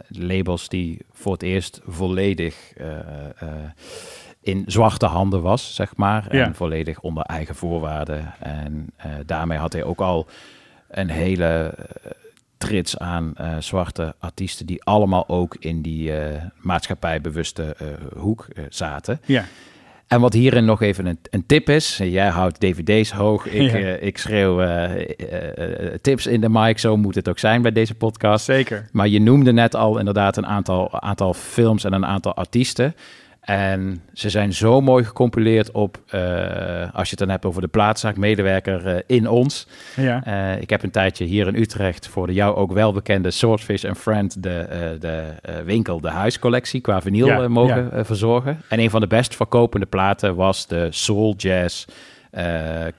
[0.09, 2.73] labels die voor het eerst volledig
[4.41, 6.37] in zwarte handen was, zeg maar.
[6.37, 6.45] Ja.
[6.45, 8.35] En volledig onder eigen voorwaarden.
[8.39, 8.91] En
[9.27, 10.27] daarmee had hij ook al
[10.89, 11.75] een hele
[12.59, 14.67] trits aan eh, zwarte artiesten...
[14.67, 17.87] die allemaal ook in die eh, maatschappijbewuste eh,
[18.19, 19.21] hoek zaten.
[19.25, 19.45] Ja.
[20.07, 21.97] En wat hierin nog even een, een tip is.
[21.97, 23.47] Jij houdt dvd's hoog.
[23.47, 23.79] Ik, Ja.
[23.79, 24.63] ik schreeuw
[26.01, 26.79] tips in de mic.
[26.79, 28.45] Zo moet het ook zijn bij deze podcast.
[28.45, 28.89] Zeker.
[28.93, 32.95] Maar je noemde net al inderdaad een aantal, aantal films en een aantal artiesten.
[33.47, 36.21] En ze zijn zo mooi gecompileerd op, eh,
[36.93, 39.67] als je het dan hebt over de plaatszaak, medewerker eh, in ons.
[39.97, 40.25] Ja.
[40.25, 43.85] Eh, ik heb een tijdje hier in Utrecht voor de jou ook wel bekende Swordfish
[43.85, 45.33] and Friend de, de
[45.65, 48.05] winkel, de huiscollectie qua vinyl Ja, mogen ja.
[48.05, 48.61] verzorgen.
[48.69, 51.85] En een van de best verkopende platen was de Soul Jazz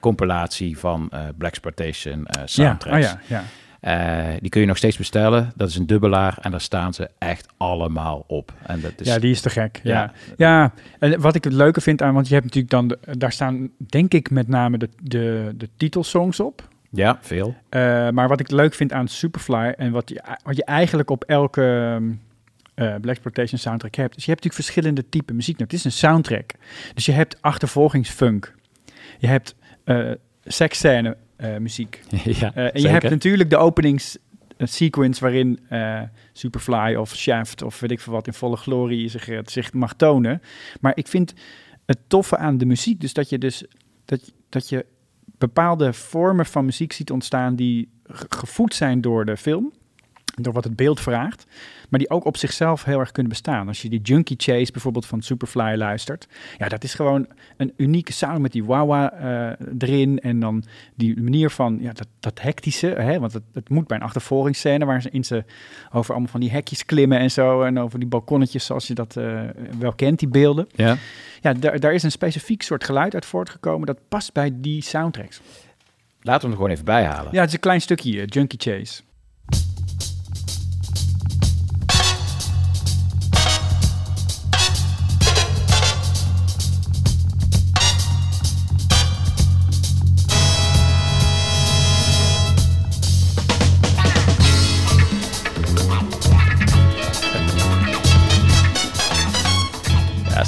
[0.00, 3.06] compilatie van Black Exploitation eh soundtracks.
[3.06, 3.42] Ja, oh ja,
[3.88, 5.52] Eh, die kun je nog steeds bestellen.
[5.56, 8.52] Dat is een dubbelaar en daar staan ze echt allemaal op.
[8.62, 9.80] En dat is, ja, die is te gek.
[9.82, 9.92] Ja.
[9.92, 10.12] Ja.
[10.36, 13.32] ja, en wat ik het leuke vind aan, want je hebt natuurlijk dan, de- daar
[13.32, 16.68] staan denk ik met name de, de, de titelsongs op.
[16.90, 17.54] Ja, veel.
[17.68, 21.24] Eh, maar wat ik leuk vind aan Superfly en wat je, wat je eigenlijk op
[21.24, 22.00] elke
[22.74, 25.58] eh Black Exploitation soundtrack hebt, is je hebt natuurlijk verschillende typen muziek.
[25.58, 26.50] Nou, het is een soundtrack.
[26.94, 28.54] Dus je hebt achtervolgingsfunk.
[29.18, 29.54] Je hebt
[30.44, 31.16] seksscène
[31.58, 32.00] muziek.
[32.24, 36.02] ja, Eh, en je hebt natuurlijk de openingssequence waarin eh,
[36.32, 39.94] Superfly of Shaft of weet ik veel wat in volle glorie zich, eh, zich mag
[39.94, 40.42] tonen.
[40.80, 41.34] Maar ik vind
[41.86, 43.64] het toffe aan de muziek dus dat je dus
[44.04, 44.86] dat, dat je
[45.38, 49.72] bepaalde vormen van muziek ziet ontstaan die ge- gevoed zijn door de film.
[50.40, 51.46] door wat het beeld vraagt,
[51.88, 53.68] maar die ook op zichzelf heel erg kunnen bestaan.
[53.68, 56.28] Als je die Junkie Chase bijvoorbeeld van Superfly luistert,
[56.58, 61.22] ja, dat is gewoon een unieke sound met die wah eh erin en dan die
[61.22, 65.24] manier van ja, dat, dat hectische, hè, want het, het moet bij een achtervolgingsscène waarin
[65.24, 65.44] ze
[65.92, 69.16] over allemaal van die hekjes klimmen en zo en over die balkonnetjes zoals je dat
[69.16, 69.40] eh,
[69.78, 70.68] wel kent, die beelden.
[70.74, 70.96] Ja.
[71.40, 75.40] Ja, daar, daar is een specifiek soort geluid uit voortgekomen dat past bij die soundtracks.
[76.20, 77.32] Laten we hem er gewoon even bijhalen.
[77.32, 79.02] Ja, het is een klein stukje, eh, Junkie Chase.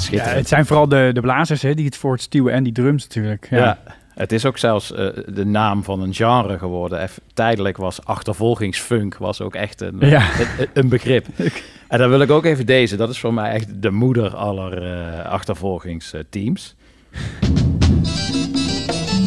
[0.09, 3.47] Ja, het zijn vooral de, de blazers hè, die het voortstuwen en die drums natuurlijk.
[3.49, 3.57] Ja.
[3.57, 3.77] Ja.
[4.15, 6.99] Het is ook zelfs eh, de naam van een genre geworden.
[6.99, 10.21] Eff- tijdelijk was achtervolgingsfunk was ook echt een, Ja.
[10.57, 11.25] een, een begrip.
[11.87, 12.95] En dan wil ik ook even deze.
[12.95, 16.75] Dat is voor mij echt de moeder aller eh, achtervolgingsteams.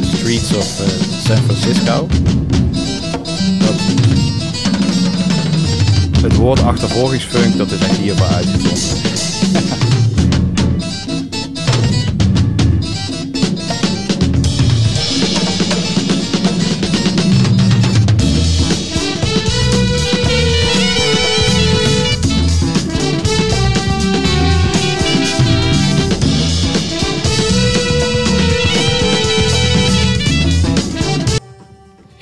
[0.03, 0.87] Streets of eh,
[1.19, 2.07] San Francisco.
[3.59, 3.81] Dat,
[6.23, 9.83] het woord achtervolgingsfunk, dat is echt hiervoor uitgevonden.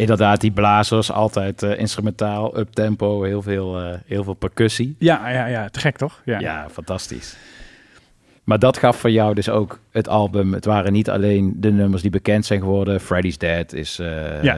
[0.03, 4.95] Inderdaad, die blazers, altijd eh, instrumentaal, uptempo, heel veel, eh, heel veel percussie.
[4.99, 6.21] Ja, ja, ja, te gek toch?
[6.25, 6.39] Ja.
[6.39, 7.37] Ja, fantastisch.
[8.45, 10.53] Maar dat gaf voor jou dus ook het album.
[10.55, 13.01] Het waren niet alleen de nummers die bekend zijn geworden.
[13.01, 13.99] Freddy's Dead is...
[13.99, 14.57] eh, Ja.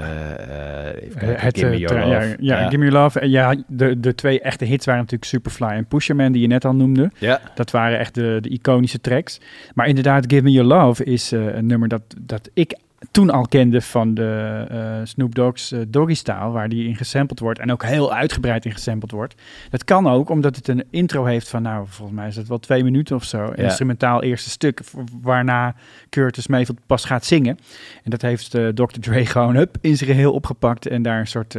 [1.03, 2.37] even kijken, Het, Give Me Your Love.
[2.41, 3.21] Ja, ja, Give Me Your Love.
[3.21, 6.65] En ja, de, de twee echte hits waren natuurlijk Superfly en Pusherman, die je net
[6.65, 7.11] al noemde.
[7.19, 7.41] Ja.
[7.55, 9.41] Dat waren echt de, de iconische tracks.
[9.75, 12.77] Maar inderdaad, Give Me Your Love is een nummer dat, dat ik
[13.11, 17.39] toen al kende van de eh, Snoop Dogg's eh, Doggy Style, waar die in gesampled
[17.41, 19.35] wordt en ook heel uitgebreid in gesampled wordt.
[19.71, 22.59] Dat kan ook omdat het een intro heeft van, nou, volgens mij is het wel
[22.59, 23.43] twee minuten of zo.
[23.45, 23.55] Ja.
[23.55, 24.81] instrumentaal eerste stuk,
[25.23, 25.75] waarna
[26.11, 27.59] Curtis Mayfield pas gaat zingen.
[28.05, 28.99] En dat heeft eh, Dr.
[29.01, 31.57] Dre gewoon up in zijn geheel opgepakt en daar een soort...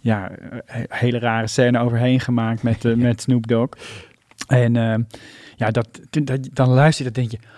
[0.00, 0.30] ja,
[0.66, 3.68] he- hele rare scène overheen gemaakt met, met Snoop Dogg.
[4.46, 4.74] En
[5.56, 7.48] ja, dat, dat, dan luister je, dat denk je,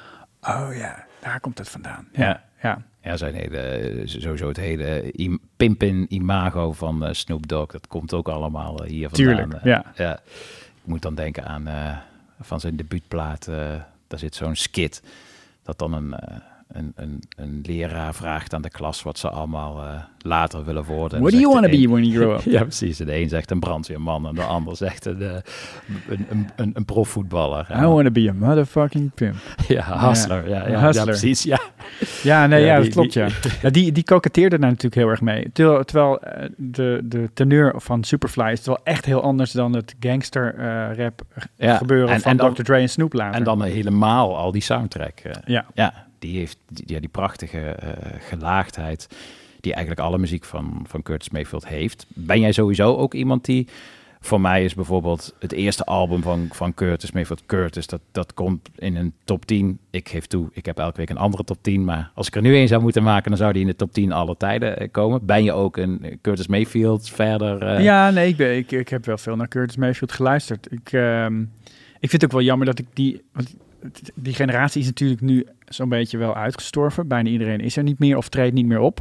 [0.49, 2.09] oh ja, daar komt het vandaan.
[2.13, 2.43] Ja, ja.
[3.03, 8.15] Ja, zijn hele, sowieso het hele im- pimpin imago van eh, Snoop Dogg, dat komt
[8.15, 9.37] ook allemaal eh, hier vandaan.
[9.37, 9.65] Tuurlijk, eh.
[9.97, 10.13] ja.
[10.83, 11.69] Ik moet dan denken aan
[12.41, 13.45] van zijn debuutplaat,
[14.07, 15.03] daar zit zo'n skit,
[15.63, 16.15] dat dan een,
[16.69, 21.17] een, een, een leraar vraagt aan de klas wat ze allemaal eh, later willen worden.
[21.19, 22.43] En What do you wanna de be when you grow up?
[22.57, 22.97] ja, precies.
[22.97, 25.31] De een zegt een brandweerman en de ander zegt een, eh,
[26.09, 27.67] een, een, een, een profvoetballer.
[27.71, 29.35] I want to be a motherfucking pimp.
[29.69, 30.49] Ja, hustler.
[30.49, 31.05] Ja, ja, ja, hustler.
[31.07, 31.43] precies.
[31.43, 31.59] Ja.
[32.23, 33.29] Ja, nee, Ja, die- dat klopt, die- ja.
[33.63, 35.51] ja die, die koketteerde daar natuurlijk heel erg mee.
[35.53, 39.95] Terwijl, terwijl eh, de, de teneur van Superfly is wel echt heel anders dan het
[40.01, 40.55] gangster
[40.97, 41.23] rap
[41.57, 42.63] Ja, gebeuren en- van en dan- Dr.
[42.63, 43.35] Dre en Snoop later.
[43.35, 45.23] En dan helemaal al die soundtrack.
[45.45, 45.65] Ja.
[45.75, 47.91] ja, die heeft die, ja, die prachtige eh,
[48.21, 49.09] gelaagdheid
[49.61, 52.07] die eigenlijk alle muziek van, van Curtis Mayfield heeft.
[52.09, 53.69] Ben jij sowieso ook iemand die...
[54.21, 58.69] Voor mij is bijvoorbeeld het eerste album van, van Curtis Mayfield, Curtis, dat, dat komt
[58.77, 59.79] in een top 10.
[59.91, 62.43] Ik geef toe, ik heb elke week een andere top 10, maar als ik er
[62.43, 64.89] nu één zou moeten maken, dan zou die in de top 10 alle tijden eh,
[64.91, 65.27] komen.
[65.27, 67.81] Ben je ook een eh, Curtis Mayfield verder?
[67.81, 70.73] Ja, nee, ik, ben, ik, ik heb wel veel naar Curtis Mayfield geluisterd.
[70.73, 71.41] Ik, ehm,
[72.01, 73.23] ik vind het ook wel jammer dat ik die...
[74.15, 77.09] die generatie is natuurlijk nu zo'n beetje wel uitgestorven.
[77.09, 79.01] Bijna iedereen is er niet meer of treedt niet meer op.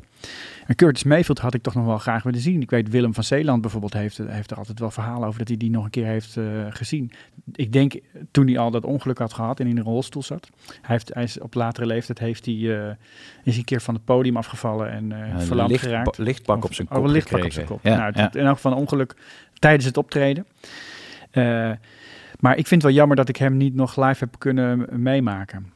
[0.68, 2.62] En Curtis Mayfield had ik toch nog wel graag willen zien.
[2.62, 5.58] Ik weet, Willem van Zeeland bijvoorbeeld heeft, heeft er altijd wel verhalen over dat hij
[5.58, 7.12] die nog een keer heeft eh, gezien.
[7.54, 7.94] Ik denk
[8.32, 10.50] toen hij al dat ongeluk had gehad en in een rolstoel zat.
[10.66, 12.64] Hij, heeft, hij is op latere leeftijd heeft hij, is
[13.44, 16.18] hij een keer van het podium afgevallen en Een verlamd licht- geraakt.
[16.18, 17.92] lichtbak op zijn Oh, kop een lichtbak op zijn gekregen.
[17.92, 18.00] kop.
[18.00, 18.40] Ja, nou, ja.
[18.40, 19.16] in elk geval een ongeluk
[19.60, 20.46] tijdens het optreden.
[21.36, 21.72] Eh,
[22.40, 25.74] maar ik vind het wel jammer dat ik hem niet nog live heb kunnen meemaken.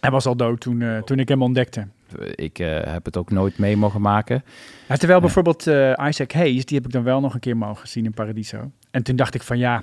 [0.00, 1.86] Hij was al dood toen, eh, toen ik hem ontdekte.
[2.34, 4.44] Ik eh, heb het ook nooit mee mogen maken.
[4.88, 7.88] Ja, terwijl bijvoorbeeld eh, Isaac Hayes, die heb ik dan wel nog een keer mogen
[7.88, 8.70] zien in Paradiso.
[8.90, 9.82] En toen dacht ik van ja,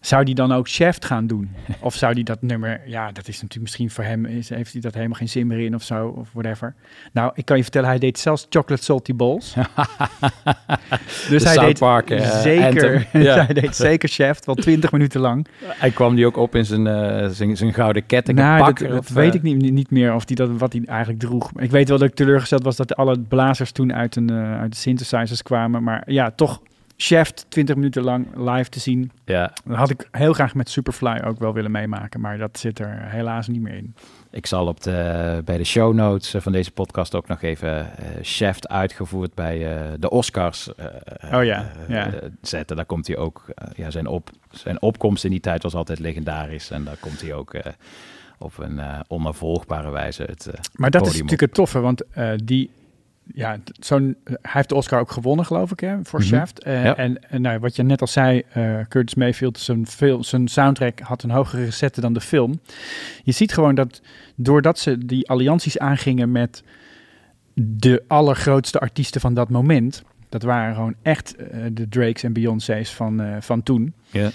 [0.00, 1.50] zou die dan ook Shaft gaan doen?
[1.80, 4.80] Of zou die dat nummer, ja, dat is natuurlijk misschien voor hem, is, heeft hij
[4.80, 6.74] dat helemaal geen zin meer in of zo, of whatever.
[7.12, 9.54] Nou, ik kan je vertellen, hij deed zelfs Chocolate Salty Balls.
[11.28, 13.06] dus De hij deed Park, eh, zeker.
[13.18, 13.44] Ja.
[13.44, 15.46] hij deed zeker Shaft, wel twintig minuten lang.
[15.64, 18.38] Hij kwam die ook op in zijn, eh, zijn, zijn gouden ketting.
[18.38, 21.20] Nou, pak, dat, weet eh, ik niet, niet meer of die dat, wat hij eigenlijk
[21.20, 21.50] droeg.
[21.56, 24.78] Ik weet wel dat ik teleurgesteld was dat alle blazers toen uit, een, uit de
[24.78, 25.82] synthesizers kwamen.
[25.82, 26.60] Maar ja, toch
[27.00, 29.10] Shaft 20 minuten lang live te zien.
[29.24, 29.52] Ja.
[29.64, 32.98] Dat had ik heel graag met Superfly ook wel willen meemaken, maar dat zit er
[33.02, 33.94] helaas niet meer in.
[34.30, 37.96] Ik zal op de, bij de show notes eh, van deze podcast ook nog even
[37.96, 40.86] eh Shaft uitgevoerd bij eh, de Oscars eh,
[41.38, 42.06] Oh ja, eh, ja.
[42.12, 42.76] eh, zetten.
[42.76, 45.98] Daar komt hij ook, eh, ja, zijn, op, zijn opkomst in die tijd was altijd
[45.98, 46.70] legendarisch.
[46.70, 47.72] En daar komt hij ook eh,
[48.38, 52.30] op een eh, onafvolgbare wijze het eh, Maar dat is natuurlijk het toffe, want eh,
[52.44, 52.70] die,
[53.34, 56.28] ja, zo'n, hij heeft de Oscar ook gewonnen, geloof ik, hè, voor Mhm.
[56.28, 56.62] Shaft.
[56.62, 56.96] Eh, Ja.
[56.96, 61.00] En, en nou, wat je net al zei, eh, Curtis Mayfield, zijn, fil- zijn soundtrack
[61.00, 62.60] had een hogere recette dan de film.
[63.22, 64.00] Je ziet gewoon dat
[64.36, 66.62] doordat ze die allianties aangingen met
[67.54, 72.90] de allergrootste artiesten van dat moment, dat waren gewoon echt eh, de Drakes en Beyoncé's
[72.94, 73.92] van, eh, van toen.
[74.10, 74.30] Ja.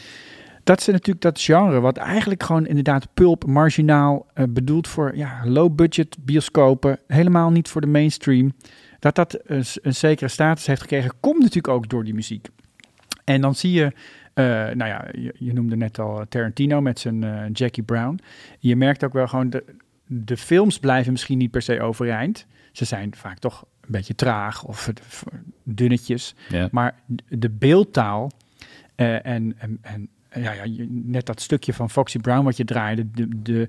[0.64, 5.42] Dat ze natuurlijk dat genre, wat eigenlijk gewoon inderdaad pulp, marginaal, eh, bedoeld voor ja,
[5.46, 8.54] low-budget bioscopen, helemaal niet voor de mainstream,
[9.04, 12.48] dat dat een, een zekere status heeft gekregen, komt natuurlijk ook door die muziek.
[13.24, 13.92] En dan zie je,
[14.34, 18.20] eh, nou ja, je, je noemde net al Tarantino met zijn eh, Jackie Brown.
[18.60, 19.64] Je merkt ook wel gewoon, de,
[20.06, 22.46] de films blijven misschien niet per se overeind.
[22.72, 24.92] Ze zijn vaak toch een beetje traag of
[25.64, 26.36] dunnetjes.
[26.72, 26.96] Maar
[27.30, 28.32] de beeldtaal
[28.96, 33.12] eh, en, en, en ja, ja, net dat stukje van Foxy Brown wat je draaide,
[33.12, 33.68] de, de,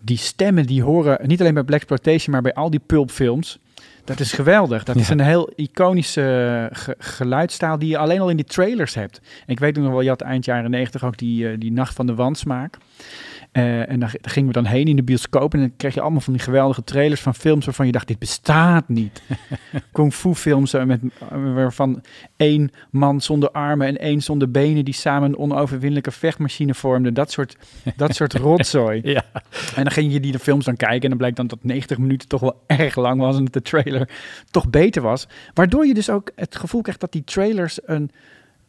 [0.00, 3.58] die stemmen die horen niet alleen bij Black Exploitation, maar bij al die pulpfilms.
[4.06, 4.84] Dat is geweldig.
[4.84, 8.94] Dat is een heel iconische eh, ge- geluidstaal die je alleen al in die trailers
[8.94, 9.20] hebt.
[9.46, 11.94] En ik weet nog wel, je had eind jaren negentig ook die, eh, die Nacht
[11.94, 12.76] van de Wansmaak.
[13.56, 16.00] Eh, en daar, daar gingen we dan heen in de bioscoop en dan kreeg je
[16.00, 19.22] allemaal van die geweldige trailers van films waarvan je dacht, dit bestaat niet.
[19.92, 22.02] Kung fu films eh, met, eh, waarvan
[22.36, 27.14] één man zonder armen en één zonder benen die samen een onoverwinnelijke vechtmachine vormden.
[27.14, 27.56] Dat soort,
[27.96, 29.00] dat soort rotzooi.
[29.04, 29.24] Ja.
[29.74, 31.98] En dan ging je die de films dan kijken en dan blijkt dan dat 90
[31.98, 34.08] minuten toch wel erg lang was en dat de trailer
[34.50, 35.28] toch beter was.
[35.54, 38.10] Waardoor je dus ook het gevoel krijgt dat die trailers een,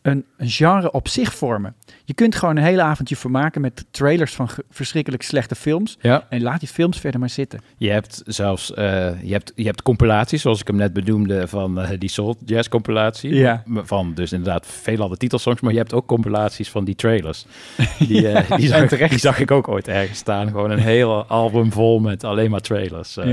[0.08, 1.76] een, een genre op zich vormen.
[2.04, 5.98] Je kunt gewoon een hele avondje vermaken met trailers van verschrikkelijk slechte films.
[6.02, 6.26] Ja.
[6.30, 7.62] En laat die films verder maar zitten.
[7.78, 11.80] Je hebt zelfs eh, je hebt, je hebt compilaties, zoals ik hem net benoemde, van
[11.82, 13.34] eh, die Soul Jazz compilatie.
[13.34, 13.64] Ja.
[13.68, 17.46] Van dus inderdaad veel andere titelsongs, maar je hebt ook compilaties van die trailers.
[18.08, 19.10] Die, eh, die, zag, terecht.
[19.10, 20.48] die zag ik ook ooit ergens staan.
[20.48, 23.14] Gewoon een hele album vol met alleen maar trailers.
[23.14, 23.24] Ja.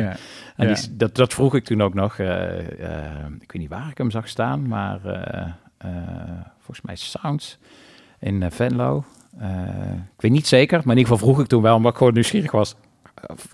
[0.56, 0.74] En Ja.
[0.74, 2.18] die, dat, dat vroeg ik toen ook nog.
[2.18, 5.01] ik weet niet waar ik hem zag staan, maar
[6.59, 7.59] volgens mij Sounds
[8.24, 9.05] in eh, Venlo.
[9.39, 9.48] Eh,
[10.15, 12.12] ik weet niet zeker, maar in ieder geval vroeg ik toen wel, omdat ik gewoon
[12.12, 12.74] nieuwsgierig was.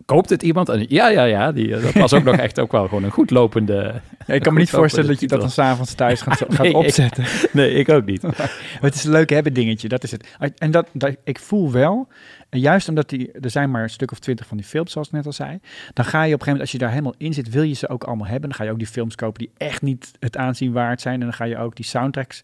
[0.06, 0.68] Koopt het iemand?
[0.68, 1.52] En ja, ja, ja.
[1.52, 3.94] Die, eh, dat was ook nog echt ook wel gewoon een goed lopende.
[4.26, 6.68] Ja, ik kan me niet voorstellen dat je dat dan s'avonds thuis gaat, gaat Nee,
[6.68, 7.24] ik- opzetten.
[7.52, 8.22] nee, ik ook niet.
[8.22, 10.26] Maar het is een leuk hebben dingetje, dat is het.
[10.58, 12.08] En dat, dat, ik voel wel,
[12.50, 15.12] juist omdat die, er zijn maar een stuk of twintig van die films, zoals ik
[15.12, 15.58] net al zei,
[15.94, 17.74] dan ga je op een gegeven moment, als je daar helemaal in zit, wil je
[17.74, 18.48] ze ook allemaal hebben.
[18.48, 21.14] Dan ga je ook die films kopen die echt niet het aanzien waard zijn.
[21.14, 22.42] En dan ga je ook die soundtracks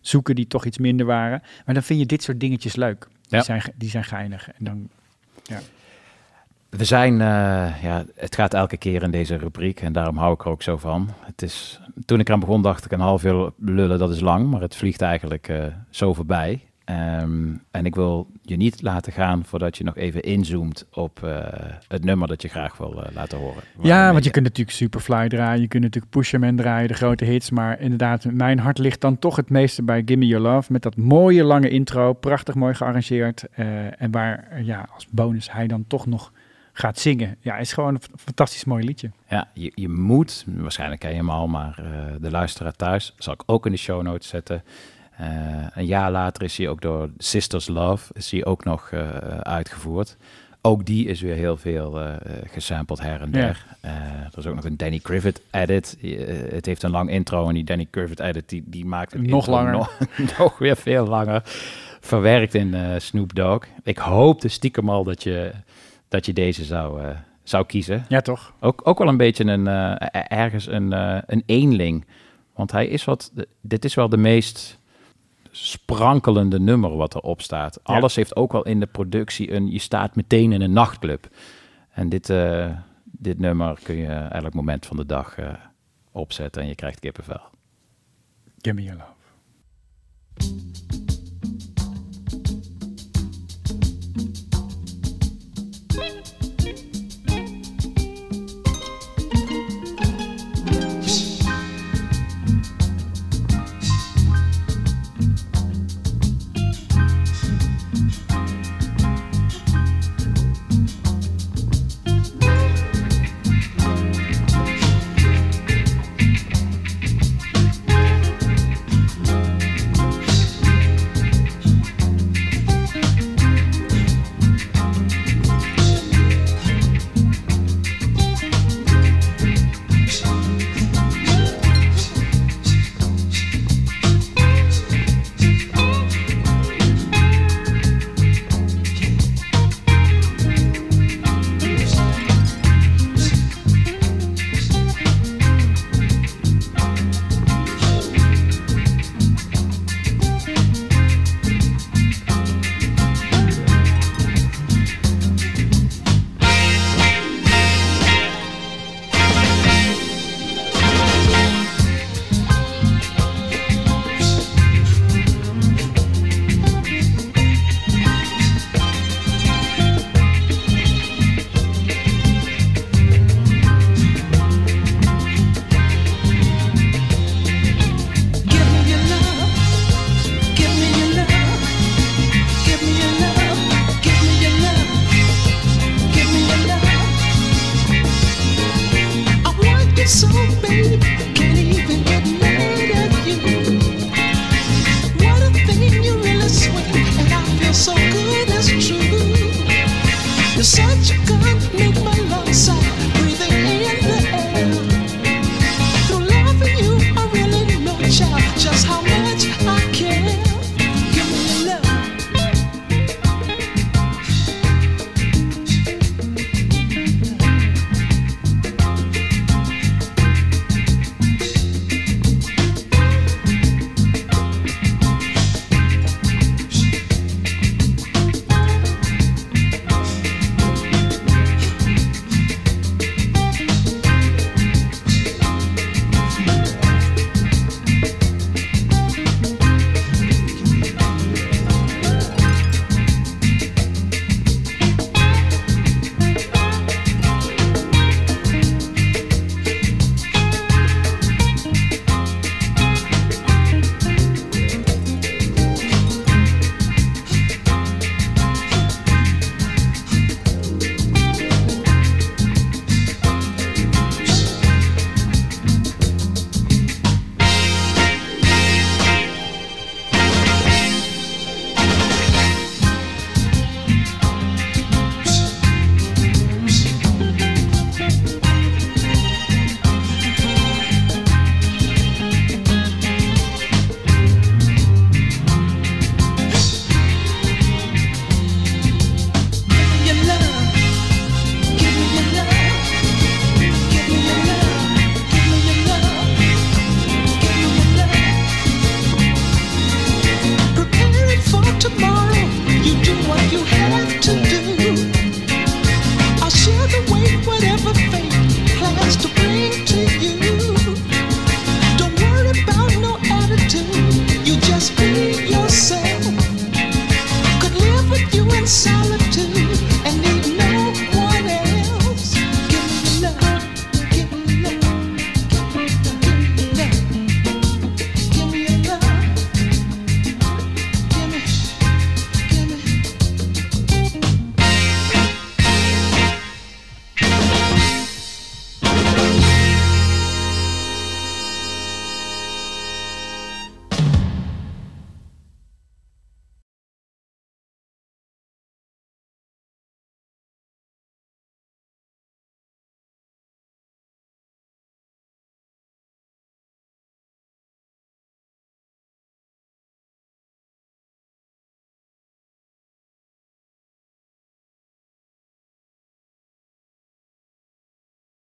[0.00, 1.42] zoeken die toch iets minder waren.
[1.64, 3.06] Maar dan vind je dit soort dingetjes leuk.
[3.28, 4.48] Die, zijn, die zijn geinig.
[4.58, 4.88] En dan,
[5.42, 5.58] ja.
[6.70, 10.40] We zijn, eh, ja, het gaat elke keer in deze rubriek en daarom hou ik
[10.40, 11.08] er ook zo van.
[11.20, 14.50] Het is, toen ik eraan begon dacht ik een half uur lullen, dat is lang,
[14.50, 16.62] maar het vliegt eigenlijk eh, zo voorbij.
[16.84, 21.36] Ehm, en ik wil je niet laten gaan voordat je nog even inzoomt op eh,
[21.88, 23.62] het nummer dat je graag wil laten horen.
[23.82, 27.50] Ja, want je kunt natuurlijk Superfly draaien, je kunt natuurlijk Pusherman draaien, de grote hits.
[27.50, 30.72] Maar inderdaad, mijn hart ligt dan toch het meeste bij Gimme Your Love.
[30.72, 33.44] Met dat mooie lange intro, prachtig mooi gearrangeerd.
[33.98, 36.32] en waar ja, als bonus hij dan toch nog
[36.78, 37.36] gaat zingen.
[37.40, 39.10] Ja, is gewoon een fantastisch mooi liedje.
[39.28, 43.32] Ja, je, je moet, waarschijnlijk ken je hem al, maar eh, de luisteraar thuis zal
[43.32, 44.62] ik ook in de show notes zetten.
[45.16, 45.26] Eh,
[45.74, 50.16] een jaar later is hij ook door Sisters Love is hij ook nog eh, uitgevoerd.
[50.60, 52.00] Ook die is weer heel veel
[52.46, 53.64] gesampled her en der.
[53.80, 55.96] Er is ook nog een Danny Griffith edit.
[56.50, 59.46] Het heeft een lang intro en die Danny Griffith edit die, die maakt het Nog
[59.46, 59.72] langer.
[59.72, 59.98] Nog,
[60.38, 61.42] nog weer veel langer.
[62.00, 63.66] Verwerkt in Snoop Dogg.
[63.82, 65.52] Ik hoopte stiekem al dat je,
[66.08, 68.04] dat je deze zou, eh, zou kiezen.
[68.08, 68.54] Ja, toch?
[68.60, 72.06] Ook, ook wel een beetje een, eh, ergens een, eh, een eenling.
[72.54, 74.78] Want hij is wat, dit is wel de meest
[75.50, 77.80] sprankelende nummer wat erop staat.
[77.84, 77.94] Ja.
[77.94, 81.28] Alles heeft ook wel in de productie een, je staat meteen in een nachtclub.
[81.90, 82.32] En dit,
[83.02, 85.36] dit nummer kun je elk moment van de dag
[86.12, 87.40] opzetten en je krijgt kippenvel.
[88.58, 89.16] Gimme Your Love.